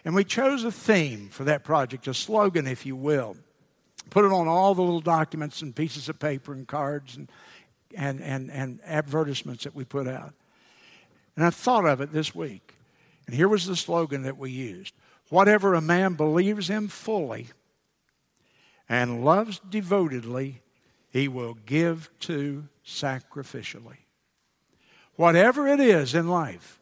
And 0.05 0.13
we 0.13 0.23
chose 0.23 0.63
a 0.63 0.71
theme 0.71 1.29
for 1.29 1.45
that 1.45 1.63
project, 1.63 2.07
a 2.07 2.13
slogan, 2.13 2.67
if 2.67 2.85
you 2.85 2.95
will. 2.95 3.35
Put 4.11 4.23
it 4.23 4.31
on 4.31 4.47
all 4.47 4.75
the 4.75 4.83
little 4.83 5.01
documents 5.01 5.63
and 5.63 5.75
pieces 5.75 6.07
of 6.07 6.19
paper 6.19 6.53
and 6.53 6.67
cards 6.67 7.17
and, 7.17 7.27
and, 7.95 8.21
and, 8.21 8.51
and 8.51 8.79
advertisements 8.85 9.63
that 9.63 9.75
we 9.75 9.83
put 9.83 10.07
out. 10.07 10.33
And 11.35 11.43
I 11.43 11.49
thought 11.49 11.85
of 11.85 12.01
it 12.01 12.13
this 12.13 12.35
week. 12.35 12.75
And 13.25 13.35
here 13.35 13.47
was 13.47 13.65
the 13.65 13.75
slogan 13.75 14.23
that 14.23 14.37
we 14.37 14.51
used 14.51 14.93
Whatever 15.29 15.73
a 15.73 15.81
man 15.81 16.13
believes 16.13 16.69
in 16.69 16.87
fully, 16.87 17.47
and 18.87 19.25
loves 19.25 19.59
devotedly, 19.67 20.61
he 21.09 21.27
will 21.27 21.55
give 21.65 22.11
to 22.19 22.67
sacrificially. 22.85 23.97
Whatever 25.15 25.67
it 25.67 25.79
is 25.79 26.13
in 26.13 26.27
life 26.27 26.79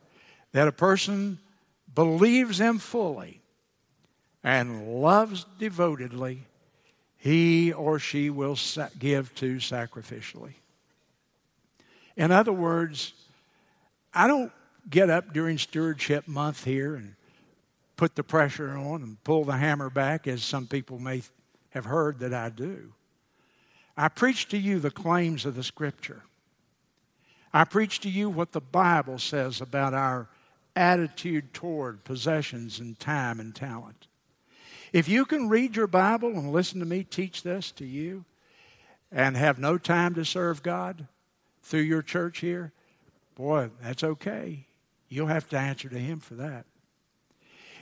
that 0.51 0.67
a 0.67 0.73
person 0.73 1.39
believes 1.93 2.59
in 2.59 2.79
fully 2.79 3.41
and 4.43 5.01
loves 5.01 5.45
devotedly, 5.57 6.45
he 7.17 7.71
or 7.71 7.99
she 7.99 8.29
will 8.29 8.57
give 8.99 9.33
to 9.35 9.55
sacrificially. 9.55 10.53
In 12.15 12.31
other 12.31 12.51
words, 12.51 13.13
I 14.13 14.27
don't 14.27 14.51
get 14.89 15.09
up 15.09 15.33
during 15.33 15.57
stewardship 15.57 16.27
month 16.27 16.63
here 16.63 16.95
and 16.95 17.15
put 17.95 18.15
the 18.15 18.23
pressure 18.23 18.71
on 18.77 19.01
and 19.01 19.23
pull 19.23 19.45
the 19.45 19.57
hammer 19.57 19.89
back 19.89 20.27
as 20.27 20.43
some 20.43 20.67
people 20.67 20.99
may 20.99 21.23
have 21.69 21.85
heard 21.85 22.19
that 22.19 22.33
I 22.33 22.49
do. 22.49 22.91
I 23.95 24.09
preach 24.09 24.49
to 24.49 24.57
you 24.57 24.79
the 24.79 24.91
claims 24.91 25.45
of 25.45 25.55
the 25.55 25.63
Scripture. 25.63 26.23
I 27.53 27.63
preach 27.63 27.99
to 28.01 28.09
you 28.09 28.29
what 28.29 28.51
the 28.51 28.61
Bible 28.61 29.19
says 29.19 29.61
about 29.61 29.93
our 29.93 30.27
attitude 30.75 31.53
toward 31.53 32.03
possessions 32.03 32.79
and 32.79 32.99
time 32.99 33.39
and 33.39 33.55
talent. 33.55 34.07
If 34.91 35.07
you 35.07 35.25
can 35.25 35.49
read 35.49 35.75
your 35.75 35.87
Bible 35.87 36.29
and 36.29 36.51
listen 36.51 36.79
to 36.79 36.85
me 36.85 37.03
teach 37.03 37.43
this 37.43 37.71
to 37.71 37.85
you 37.85 38.25
and 39.11 39.35
have 39.35 39.59
no 39.59 39.77
time 39.77 40.15
to 40.15 40.25
serve 40.25 40.63
God 40.63 41.07
through 41.63 41.81
your 41.81 42.01
church 42.01 42.39
here, 42.39 42.71
boy, 43.35 43.69
that's 43.81 44.03
okay. 44.03 44.65
You'll 45.09 45.27
have 45.27 45.47
to 45.49 45.57
answer 45.57 45.89
to 45.89 45.97
Him 45.99 46.19
for 46.19 46.35
that. 46.35 46.65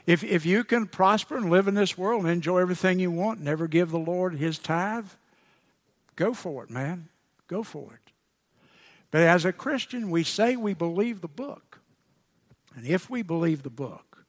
If, 0.06 0.24
if 0.24 0.44
you 0.44 0.64
can 0.64 0.86
prosper 0.86 1.36
and 1.36 1.50
live 1.50 1.68
in 1.68 1.74
this 1.74 1.96
world 1.96 2.22
and 2.22 2.30
enjoy 2.30 2.58
everything 2.58 2.98
you 2.98 3.10
want, 3.10 3.40
never 3.40 3.68
give 3.68 3.90
the 3.90 3.98
Lord 3.98 4.34
his 4.34 4.58
tithe, 4.58 5.06
go 6.16 6.34
for 6.34 6.64
it, 6.64 6.70
man. 6.70 7.08
Go 7.46 7.62
for 7.62 7.92
it. 7.94 8.12
But 9.10 9.20
as 9.22 9.44
a 9.44 9.52
Christian, 9.52 10.10
we 10.10 10.24
say 10.24 10.56
we 10.56 10.74
believe 10.74 11.20
the 11.20 11.28
book. 11.28 11.71
And 12.74 12.86
if 12.86 13.10
we 13.10 13.22
believe 13.22 13.62
the 13.62 13.70
book, 13.70 14.24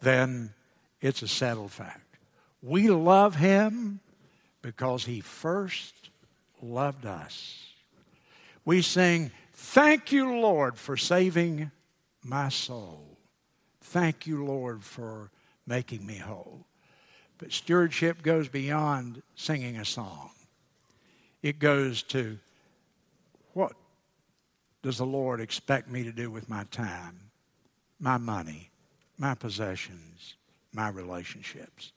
then 0.00 0.54
it's 1.00 1.22
a 1.22 1.28
settled 1.28 1.72
fact. 1.72 2.18
We 2.62 2.88
love 2.88 3.36
him 3.36 4.00
because 4.62 5.04
he 5.04 5.20
first 5.20 6.10
loved 6.60 7.06
us. 7.06 7.72
We 8.64 8.82
sing, 8.82 9.30
Thank 9.52 10.12
you, 10.12 10.38
Lord, 10.38 10.76
for 10.76 10.96
saving 10.96 11.70
my 12.22 12.48
soul. 12.50 13.16
Thank 13.80 14.26
you, 14.26 14.44
Lord, 14.44 14.84
for 14.84 15.30
making 15.66 16.04
me 16.04 16.16
whole. 16.16 16.66
But 17.38 17.52
stewardship 17.52 18.22
goes 18.22 18.48
beyond 18.48 19.22
singing 19.34 19.76
a 19.78 19.84
song, 19.84 20.30
it 21.42 21.58
goes 21.58 22.02
to 22.04 22.38
what 23.52 23.72
does 24.82 24.98
the 24.98 25.06
Lord 25.06 25.40
expect 25.40 25.90
me 25.90 26.04
to 26.04 26.12
do 26.12 26.30
with 26.30 26.48
my 26.48 26.64
time, 26.64 27.25
my 27.98 28.16
money, 28.16 28.70
my 29.18 29.34
possessions, 29.34 30.36
my 30.72 30.88
relationships? 30.88 31.92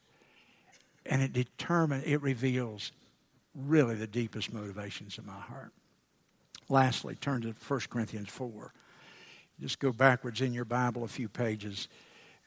And 1.05 1.21
it 1.21 1.33
determines, 1.33 2.03
it 2.05 2.21
reveals 2.21 2.91
really 3.55 3.95
the 3.95 4.07
deepest 4.07 4.53
motivations 4.53 5.17
of 5.17 5.25
my 5.25 5.39
heart. 5.39 5.71
Lastly, 6.69 7.15
turn 7.15 7.41
to 7.41 7.53
1 7.67 7.79
Corinthians 7.89 8.29
4. 8.29 8.71
Just 9.59 9.79
go 9.79 9.91
backwards 9.91 10.41
in 10.41 10.53
your 10.53 10.65
Bible 10.65 11.03
a 11.03 11.07
few 11.07 11.27
pages. 11.27 11.87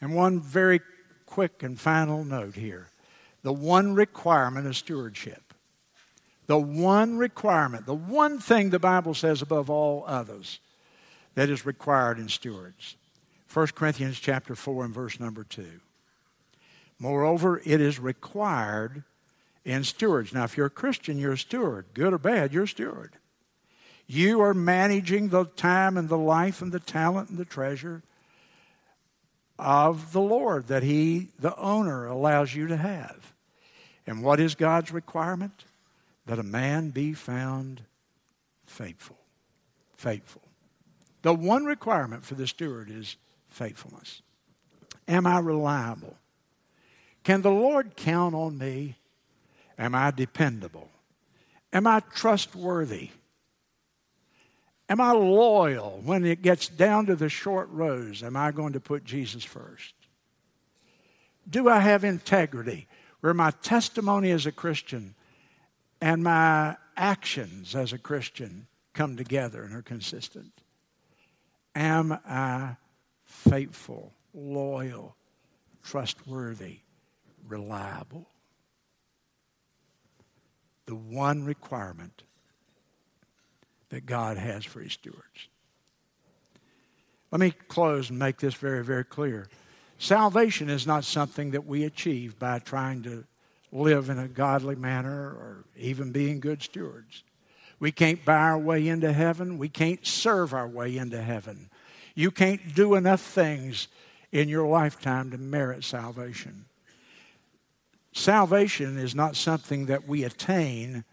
And 0.01 0.15
one 0.15 0.41
very 0.41 0.81
quick 1.27 1.63
and 1.63 1.79
final 1.79 2.25
note 2.25 2.55
here 2.55 2.89
the 3.43 3.53
one 3.53 3.95
requirement 3.95 4.67
of 4.67 4.77
stewardship. 4.77 5.53
The 6.47 6.59
one 6.59 7.19
requirement, 7.19 7.87
the 7.87 7.95
one 7.95 8.39
thing 8.39 8.71
the 8.71 8.79
Bible 8.79 9.15
says 9.15 9.43
above 9.43 9.71
all 9.71 10.05
others 10.07 10.61
that 11.35 11.49
is 11.49 11.67
required 11.67 12.19
in 12.19 12.29
stewards. 12.29 12.97
1 13.53 13.67
Corinthians 13.69 14.19
chapter 14.19 14.55
4 14.55 14.87
and 14.87 14.95
verse 14.95 15.21
number 15.21 15.45
2. 15.45 15.67
Moreover, 16.99 17.61
it 17.65 17.81
is 17.81 17.99
required 17.99 19.03
in 19.65 19.85
stewards. 19.85 20.33
Now, 20.33 20.45
if 20.45 20.57
you're 20.57 20.67
a 20.67 20.71
Christian, 20.71 21.19
you're 21.19 21.33
a 21.33 21.39
steward. 21.39 21.87
Good 21.93 22.15
or 22.15 22.19
bad, 22.19 22.53
you're 22.53 22.65
a 22.65 22.69
steward. 22.69 23.13
You 24.07 24.41
are 24.41 24.55
managing 24.55 25.29
the 25.29 25.45
time 25.45 25.97
and 25.97 26.09
the 26.09 26.19
life 26.19 26.63
and 26.63 26.73
the 26.73 26.81
talent 26.81 27.29
and 27.29 27.39
the 27.39 27.45
treasure 27.45 28.03
of 29.59 30.13
the 30.13 30.21
Lord 30.21 30.69
that 30.69 30.83
He, 30.83 31.29
the 31.39 31.57
owner, 31.57 32.07
allows 32.07 32.55
you 32.55 32.69
to 32.69 32.77
have. 32.77 33.33
And 34.07 34.23
what 34.23 34.41
is 34.41 34.55
God's 34.55 34.93
requirement? 34.93 35.65
That 36.27 36.39
a 36.39 36.45
man 36.45 36.91
be 36.91 37.13
found 37.13 37.83
faithful. 38.65 39.19
Faithful. 39.97 40.43
The 41.23 41.35
one 41.35 41.65
requirement 41.65 42.25
for 42.25 42.35
the 42.35 42.47
steward 42.47 42.91
is 42.91 43.17
faithfulness. 43.53 44.23
Am 45.09 45.27
I 45.27 45.39
reliable? 45.39 46.17
Can 47.25 47.43
the 47.43 47.51
Lord 47.51 47.97
count 47.97 48.35
on 48.35 48.59
me? 48.59 48.97
Am 49.79 49.95
I 49.95 50.11
dependable? 50.11 50.89
Am 51.73 51.87
I 51.87 52.01
trustworthy? 52.01 53.11
Am 54.89 55.01
I 55.01 55.13
loyal 55.13 56.03
when 56.05 56.25
it 56.25 56.43
gets 56.43 56.69
down 56.69 57.07
to 57.07 57.17
the 57.17 57.29
short 57.29 57.69
rows? 57.71 58.23
Am 58.23 58.37
I 58.37 58.51
going 58.51 58.75
to 58.75 58.81
put 58.81 59.05
Jesus 59.05 59.45
first? 59.45 59.95
Do 61.49 61.69
I 61.69 61.79
have 61.81 62.05
integrity 62.05 62.89
where 63.21 63.35
my 63.35 63.53
testimony 63.63 64.31
as 64.31 64.47
a 64.47 64.53
Christian 64.53 65.15
and 66.01 66.23
my 66.23 66.77
actions 66.97 67.75
as 67.75 67.93
a 67.93 67.99
Christian 67.99 68.67
come 68.93 69.17
together 69.17 69.63
and 69.63 69.75
are 69.75 69.83
consistent? 69.83 70.53
Am 71.75 72.13
I 72.27 72.77
faithful, 73.33 74.13
loyal, 74.35 75.17
trustworthy, 75.83 76.81
reliable? 77.49 78.29
The 80.87 80.95
one 80.95 81.45
requirement 81.45 82.23
that 83.89 84.07
God 84.07 84.37
has 84.37 84.65
for 84.65 84.81
his 84.81 84.93
stewards. 84.93 85.49
Let 87.31 87.41
me 87.41 87.53
close 87.69 88.11
and 88.11 88.19
make 88.19 88.39
this 88.39 88.55
very, 88.55 88.85
very 88.85 89.05
clear. 89.05 89.49
Salvation 89.99 90.69
is 90.69 90.87
not 90.87 91.05
something 91.05 91.53
that 91.53 91.67
we 91.67 91.85
achieve 91.85 92.39
by 92.39 92.59
trying 92.59 93.03
to 93.05 93.25
live 93.71 94.11
in 94.11 94.19
a 94.19 94.29
godly 94.29 94.77
manner 94.77 95.11
or 95.11 95.65
even 95.77 96.13
being 96.13 96.41
good 96.41 96.63
stewards. 96.63 97.23
We 97.81 97.93
can't 97.93 98.25
buy 98.25 98.37
our 98.37 98.59
way 98.59 98.87
into 98.87 99.13
heaven. 99.13 99.59
We 99.59 99.69
can't 99.69 100.07
serve 100.07 100.53
our 100.53 100.69
way 100.69 100.97
into 100.99 101.21
heaven. 101.21 101.71
You 102.15 102.31
can't 102.31 102.75
do 102.75 102.95
enough 102.95 103.21
things 103.21 103.89
in 104.31 104.49
your 104.49 104.67
lifetime 104.67 105.31
to 105.31 105.39
merit 105.39 105.85
salvation. 105.85 106.67
Salvation 108.13 108.99
is 108.99 109.15
not 109.15 109.37
something 109.37 109.87
that 109.87 110.07
we 110.07 110.25
attain, 110.25 111.05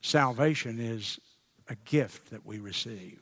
salvation 0.00 0.78
is 0.78 1.18
a 1.68 1.74
gift 1.84 2.30
that 2.30 2.46
we 2.46 2.58
receive. 2.58 3.20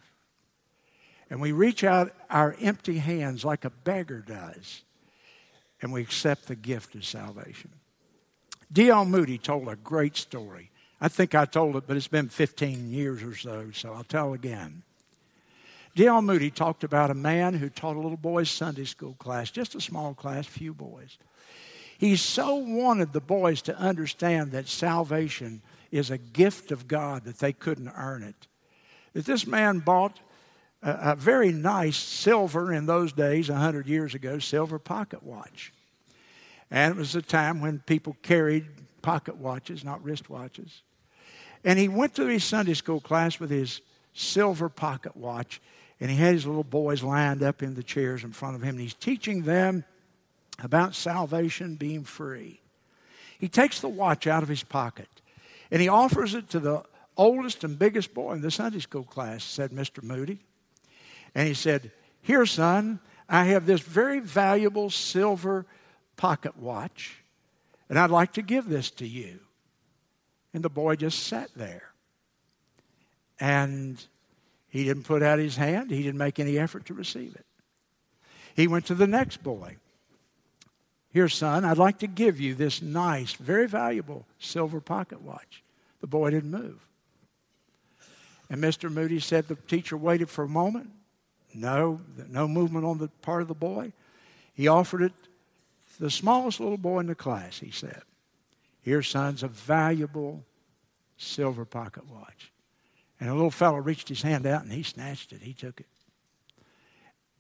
And 1.30 1.40
we 1.40 1.52
reach 1.52 1.82
out 1.82 2.12
our 2.30 2.54
empty 2.60 2.98
hands 2.98 3.44
like 3.44 3.64
a 3.64 3.70
beggar 3.70 4.20
does, 4.20 4.82
and 5.82 5.92
we 5.92 6.02
accept 6.02 6.46
the 6.46 6.54
gift 6.54 6.94
of 6.94 7.04
salvation. 7.04 7.70
D.L. 8.72 9.04
Moody 9.04 9.38
told 9.38 9.68
a 9.68 9.76
great 9.76 10.16
story. 10.16 10.70
I 11.00 11.08
think 11.08 11.34
I 11.34 11.44
told 11.44 11.76
it, 11.76 11.84
but 11.86 11.96
it's 11.96 12.08
been 12.08 12.28
15 12.28 12.90
years 12.90 13.22
or 13.22 13.34
so, 13.34 13.70
so 13.72 13.92
I'll 13.92 14.04
tell 14.04 14.34
again. 14.34 14.82
D.L. 15.97 16.20
Moody 16.20 16.51
talked 16.51 16.84
about 16.84 17.11
a 17.11 17.14
man 17.14 17.55
who 17.55 17.70
taught 17.70 17.97
a 17.97 18.01
little 18.01 18.18
boy's 18.18 18.51
Sunday 18.51 18.84
school 18.84 19.14
class, 19.14 19.51
just 19.51 19.74
a 19.74 19.80
small 19.80 20.12
class, 20.12 20.47
few 20.47 20.74
boys. 20.74 21.16
He 21.97 22.16
so 22.16 22.57
wanted 22.57 23.14
the 23.14 23.20
boys 23.20 23.62
to 23.62 23.78
understand 23.78 24.53
that 24.53 24.68
salvation 24.68 25.62
is 25.90 26.11
a 26.11 26.18
gift 26.18 26.70
of 26.70 26.86
God, 26.86 27.24
that 27.24 27.38
they 27.38 27.55
couldn't 27.55 27.90
earn 27.97 28.22
it. 28.22 28.47
That 29.14 29.24
this 29.24 29.47
man 29.47 29.78
bought 29.78 30.20
a, 30.82 31.12
a 31.12 31.16
very 31.16 31.51
nice 31.51 31.97
silver, 31.97 32.74
in 32.74 32.84
those 32.84 33.14
days, 33.14 33.49
100 33.49 33.86
years 33.86 34.14
ago, 34.14 34.38
silver 34.38 34.78
pocket 34.78 35.22
watch. 35.22 35.72
And 36.70 36.94
it 36.94 36.99
was 36.99 37.16
a 37.16 37.22
time 37.22 37.62
when 37.62 37.78
people 37.78 38.18
carried 38.20 38.66
pocket 39.01 39.38
watches, 39.38 39.82
not 39.82 40.05
wrist 40.05 40.28
watches. 40.28 40.82
And 41.64 41.78
he 41.78 41.88
went 41.88 42.14
to 42.16 42.26
his 42.26 42.44
Sunday 42.44 42.74
school 42.74 43.01
class 43.01 43.40
with 43.40 43.49
his 43.49 43.80
silver 44.12 44.68
pocket 44.68 45.16
watch, 45.16 45.62
and 46.01 46.11
he 46.11 46.16
had 46.16 46.34
his 46.34 46.47
little 46.47 46.64
boys 46.64 47.03
lined 47.03 47.42
up 47.42 47.62
in 47.62 47.74
the 47.74 47.82
chairs 47.82 48.24
in 48.24 48.32
front 48.32 48.57
of 48.57 48.62
him, 48.62 48.70
and 48.70 48.80
he's 48.80 48.94
teaching 48.94 49.42
them 49.42 49.84
about 50.62 50.94
salvation 50.94 51.74
being 51.76 52.05
free. 52.05 52.61
He 53.38 53.49
takes 53.49 53.80
the 53.80 53.88
watch 53.88 54.26
out 54.26 54.42
of 54.42 54.49
his 54.49 54.62
pocket 54.62 55.09
and 55.70 55.82
he 55.82 55.88
offers 55.88 56.34
it 56.34 56.51
to 56.51 56.61
the 56.61 56.82
oldest 57.16 57.64
and 57.64 57.78
biggest 57.78 58.14
boy 58.14 58.34
in 58.34 58.40
the 58.40 58.51
Sunday 58.51 58.78
school 58.78 59.05
class, 59.05 59.42
said 59.42 59.70
Mr. 59.70 60.03
Moody. 60.03 60.38
And 61.34 61.49
he 61.49 61.55
said, 61.55 61.90
Here, 62.22 62.47
son, 62.47 63.01
I 63.28 63.44
have 63.47 63.66
this 63.66 63.80
very 63.80 64.20
valuable 64.20 64.90
silver 64.90 65.66
pocket 66.16 66.57
watch, 66.57 67.16
and 67.88 67.99
I'd 67.99 68.11
like 68.11 68.32
to 68.34 68.42
give 68.42 68.68
this 68.68 68.90
to 68.92 69.07
you. 69.07 69.40
And 70.55 70.64
the 70.64 70.70
boy 70.70 70.97
just 70.97 71.24
sat 71.24 71.51
there. 71.55 71.90
And 73.38 74.03
he 74.77 74.85
didn't 74.85 75.05
put 75.05 75.22
out 75.22 75.39
his 75.39 75.57
hand, 75.57 75.91
he 75.91 76.03
didn't 76.03 76.18
make 76.18 76.39
any 76.39 76.59
effort 76.59 76.85
to 76.85 76.95
receive 76.95 77.35
it. 77.35 77.47
He 78.55 78.68
went 78.68 78.85
to 78.87 78.95
the 78.95 79.07
next 79.07 79.43
boy. 79.43 79.77
Here, 81.11 81.31
son, 81.31 81.64
I'd 81.64 81.79
like 81.79 82.01
to 82.01 82.07
give 82.07 82.39
you 82.39 82.55
this 82.55 82.83
nice, 82.83 83.33
very 83.33 83.66
valuable 83.66 84.27
silver 84.39 84.83
pocket 84.83 85.22
watch. 85.22 85.62
The 86.03 86.07
boy 86.07 86.29
didn't 86.29 86.51
move. 86.51 86.79
And 88.51 88.62
Mr. 88.62 88.93
Moody 88.93 89.18
said 89.18 89.49
the 89.49 89.55
teacher 89.55 89.97
waited 89.97 90.29
for 90.29 90.45
a 90.45 90.49
moment. 90.49 90.91
No, 91.55 92.03
no 92.29 92.47
movement 92.47 92.85
on 92.85 92.99
the 92.99 93.09
part 93.22 93.41
of 93.41 93.49
the 93.49 93.55
boy. 93.55 93.93
He 94.53 94.68
offered 94.68 95.01
it 95.01 95.12
the 95.99 96.11
smallest 96.11 96.61
little 96.61 96.77
boy 96.77 97.01
in 97.01 97.07
the 97.07 97.14
class, 97.14 97.61
he 97.61 97.70
said. 97.70 98.03
Here, 98.83 99.03
son's 99.03 99.43
a 99.43 99.49
valuable 99.49 100.45
silver 101.16 101.64
pocket 101.64 102.05
watch. 102.11 102.53
And 103.20 103.30
a 103.30 103.34
little 103.34 103.50
fellow 103.50 103.78
reached 103.78 104.08
his 104.08 104.22
hand 104.22 104.46
out 104.46 104.62
and 104.62 104.72
he 104.72 104.82
snatched 104.82 105.32
it. 105.32 105.42
He 105.42 105.54
took 105.54 105.80
it. 105.80 105.86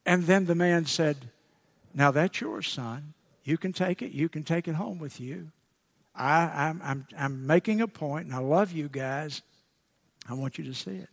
And 0.06 0.24
then 0.24 0.46
the 0.46 0.54
man 0.54 0.86
said, 0.86 1.16
Now 1.94 2.10
that's 2.10 2.40
yours, 2.40 2.68
son. 2.68 3.14
You 3.44 3.58
can 3.58 3.72
take 3.72 4.02
it. 4.02 4.12
You 4.12 4.28
can 4.28 4.42
take 4.42 4.68
it 4.68 4.74
home 4.74 4.98
with 4.98 5.20
you. 5.20 5.50
I, 6.14 6.68
am 6.68 6.80
I'm, 6.82 6.82
I'm, 6.82 7.06
I'm 7.18 7.46
making 7.46 7.80
a 7.80 7.88
point, 7.88 8.26
and 8.26 8.34
I 8.34 8.38
love 8.38 8.72
you 8.72 8.88
guys. 8.88 9.42
I 10.28 10.34
want 10.34 10.58
you 10.58 10.64
to 10.64 10.74
see 10.74 10.96
it. 10.96 11.08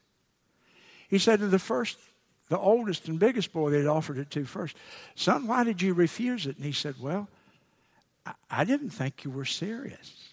He 1.09 1.19
said 1.19 1.39
to 1.39 1.47
the 1.47 1.59
first, 1.59 1.97
the 2.49 2.57
oldest 2.57 3.07
and 3.07 3.19
biggest 3.19 3.51
boy 3.53 3.69
they'd 3.69 3.85
offered 3.85 4.17
it 4.17 4.31
to 4.31 4.45
first, 4.45 4.75
Son, 5.15 5.47
why 5.47 5.63
did 5.63 5.81
you 5.81 5.93
refuse 5.93 6.47
it? 6.47 6.55
And 6.55 6.65
he 6.65 6.71
said, 6.71 6.95
Well, 6.99 7.27
I, 8.25 8.33
I 8.49 8.63
didn't 8.63 8.91
think 8.91 9.23
you 9.23 9.31
were 9.31 9.45
serious. 9.45 10.29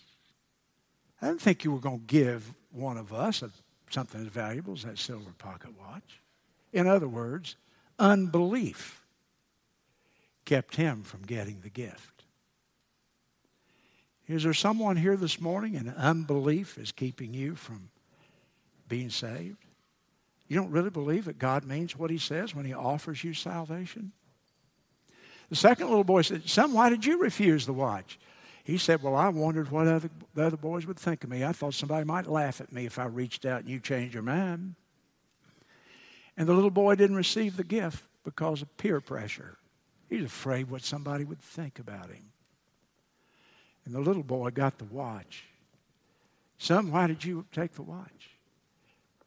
I 1.21 1.27
didn't 1.29 1.43
think 1.43 1.65
you 1.65 1.73
were 1.73 1.81
going 1.81 2.01
to 2.01 2.07
give 2.07 2.55
one 2.73 2.97
of 2.97 3.13
us 3.13 3.43
a, 3.43 3.51
something 3.93 4.21
as 4.21 4.29
valuable 4.29 4.75
as 4.75 4.83
that 4.83 4.99
silver 4.99 5.33
pocket 5.39 5.71
watch. 5.79 6.21
In 6.73 6.87
other 6.87 7.09
words, 7.09 7.57
unbelief 7.99 9.03
kept 10.45 10.77
him 10.77 11.03
from 11.03 11.23
getting 11.23 11.61
the 11.61 11.71
gift. 11.71 12.25
Is 14.29 14.45
there 14.45 14.55
someone 14.55 14.97
here 14.97 15.17
this 15.17 15.41
morning 15.41 15.75
and 15.75 15.93
unbelief 15.97 16.79
is 16.79 16.93
keeping 16.93 17.35
you 17.35 17.57
from 17.57 17.91
being 18.89 19.11
saved? 19.11 19.65
You 20.47 20.57
don't 20.57 20.71
really 20.71 20.91
believe 20.91 21.25
that 21.27 21.39
God 21.39 21.65
means 21.65 21.97
what 21.97 22.11
he 22.11 22.19
says 22.19 22.55
when 22.55 22.65
he 22.65 22.73
offers 22.73 23.23
you 23.25 23.35
salvation? 23.35 24.13
The 25.49 25.57
second 25.57 25.89
little 25.89 26.05
boy 26.05 26.23
said, 26.23 26.49
Son, 26.49 26.73
why 26.73 26.91
did 26.91 27.05
you 27.05 27.21
refuse 27.21 27.67
the 27.67 27.73
watch? 27.73 28.19
He 28.71 28.79
said, 28.79 29.03
Well, 29.03 29.17
I 29.17 29.29
wondered 29.31 29.69
what 29.73 29.89
other, 29.89 30.09
the 30.33 30.47
other 30.47 30.57
boys 30.57 30.87
would 30.87 30.97
think 30.97 31.25
of 31.25 31.31
me. 31.31 31.45
I 31.45 31.51
thought 31.51 31.75
somebody 31.75 32.05
might 32.05 32.29
laugh 32.29 32.61
at 32.61 32.73
me 32.73 32.87
if 32.87 33.01
I 33.01 33.07
reached 33.07 33.45
out 33.45 33.63
and 33.63 33.69
you 33.69 33.81
changed 33.81 34.15
your 34.15 34.23
mind. 34.23 34.77
And 36.37 36.49
the 36.49 36.53
little 36.53 36.71
boy 36.71 36.95
didn't 36.95 37.17
receive 37.17 37.57
the 37.57 37.65
gift 37.65 38.05
because 38.23 38.63
of 38.63 38.77
peer 38.77 39.01
pressure. 39.01 39.57
He's 40.09 40.25
afraid 40.25 40.71
what 40.71 40.85
somebody 40.85 41.25
would 41.25 41.41
think 41.41 41.81
about 41.81 42.11
him. 42.11 42.31
And 43.85 43.93
the 43.93 44.01
little 44.01 44.23
boy 44.23 44.51
got 44.51 44.79
the 44.79 44.85
watch. 44.85 45.47
Son, 46.57 46.93
why 46.93 47.09
did 47.09 47.25
you 47.25 47.47
take 47.51 47.73
the 47.73 47.83
watch? 47.83 48.31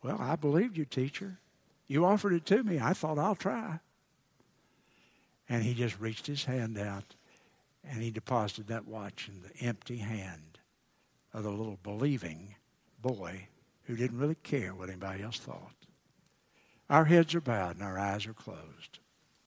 Well, 0.01 0.17
I 0.21 0.37
believed 0.37 0.77
you, 0.77 0.85
teacher. 0.85 1.37
You 1.87 2.05
offered 2.05 2.31
it 2.31 2.45
to 2.45 2.63
me. 2.63 2.79
I 2.79 2.93
thought 2.93 3.19
I'll 3.19 3.35
try. 3.35 3.81
And 5.49 5.63
he 5.63 5.73
just 5.73 5.99
reached 5.99 6.27
his 6.27 6.45
hand 6.45 6.77
out 6.77 7.15
and 7.84 8.01
he 8.01 8.11
deposited 8.11 8.67
that 8.67 8.88
watch 8.88 9.29
in 9.29 9.41
the 9.41 9.65
empty 9.65 9.97
hand 9.97 10.59
of 11.34 11.43
the 11.43 11.49
little 11.49 11.79
believing 11.84 12.55
boy 13.01 13.47
who 13.84 13.95
didn't 13.95 14.19
really 14.19 14.36
care 14.36 14.73
what 14.73 14.89
anybody 14.89 15.23
else 15.23 15.39
thought. 15.39 15.75
Our 16.89 17.05
heads 17.05 17.36
are 17.36 17.41
bowed 17.41 17.75
and 17.75 17.84
our 17.84 17.97
eyes 17.97 18.25
are 18.27 18.34
closed. 18.34 18.99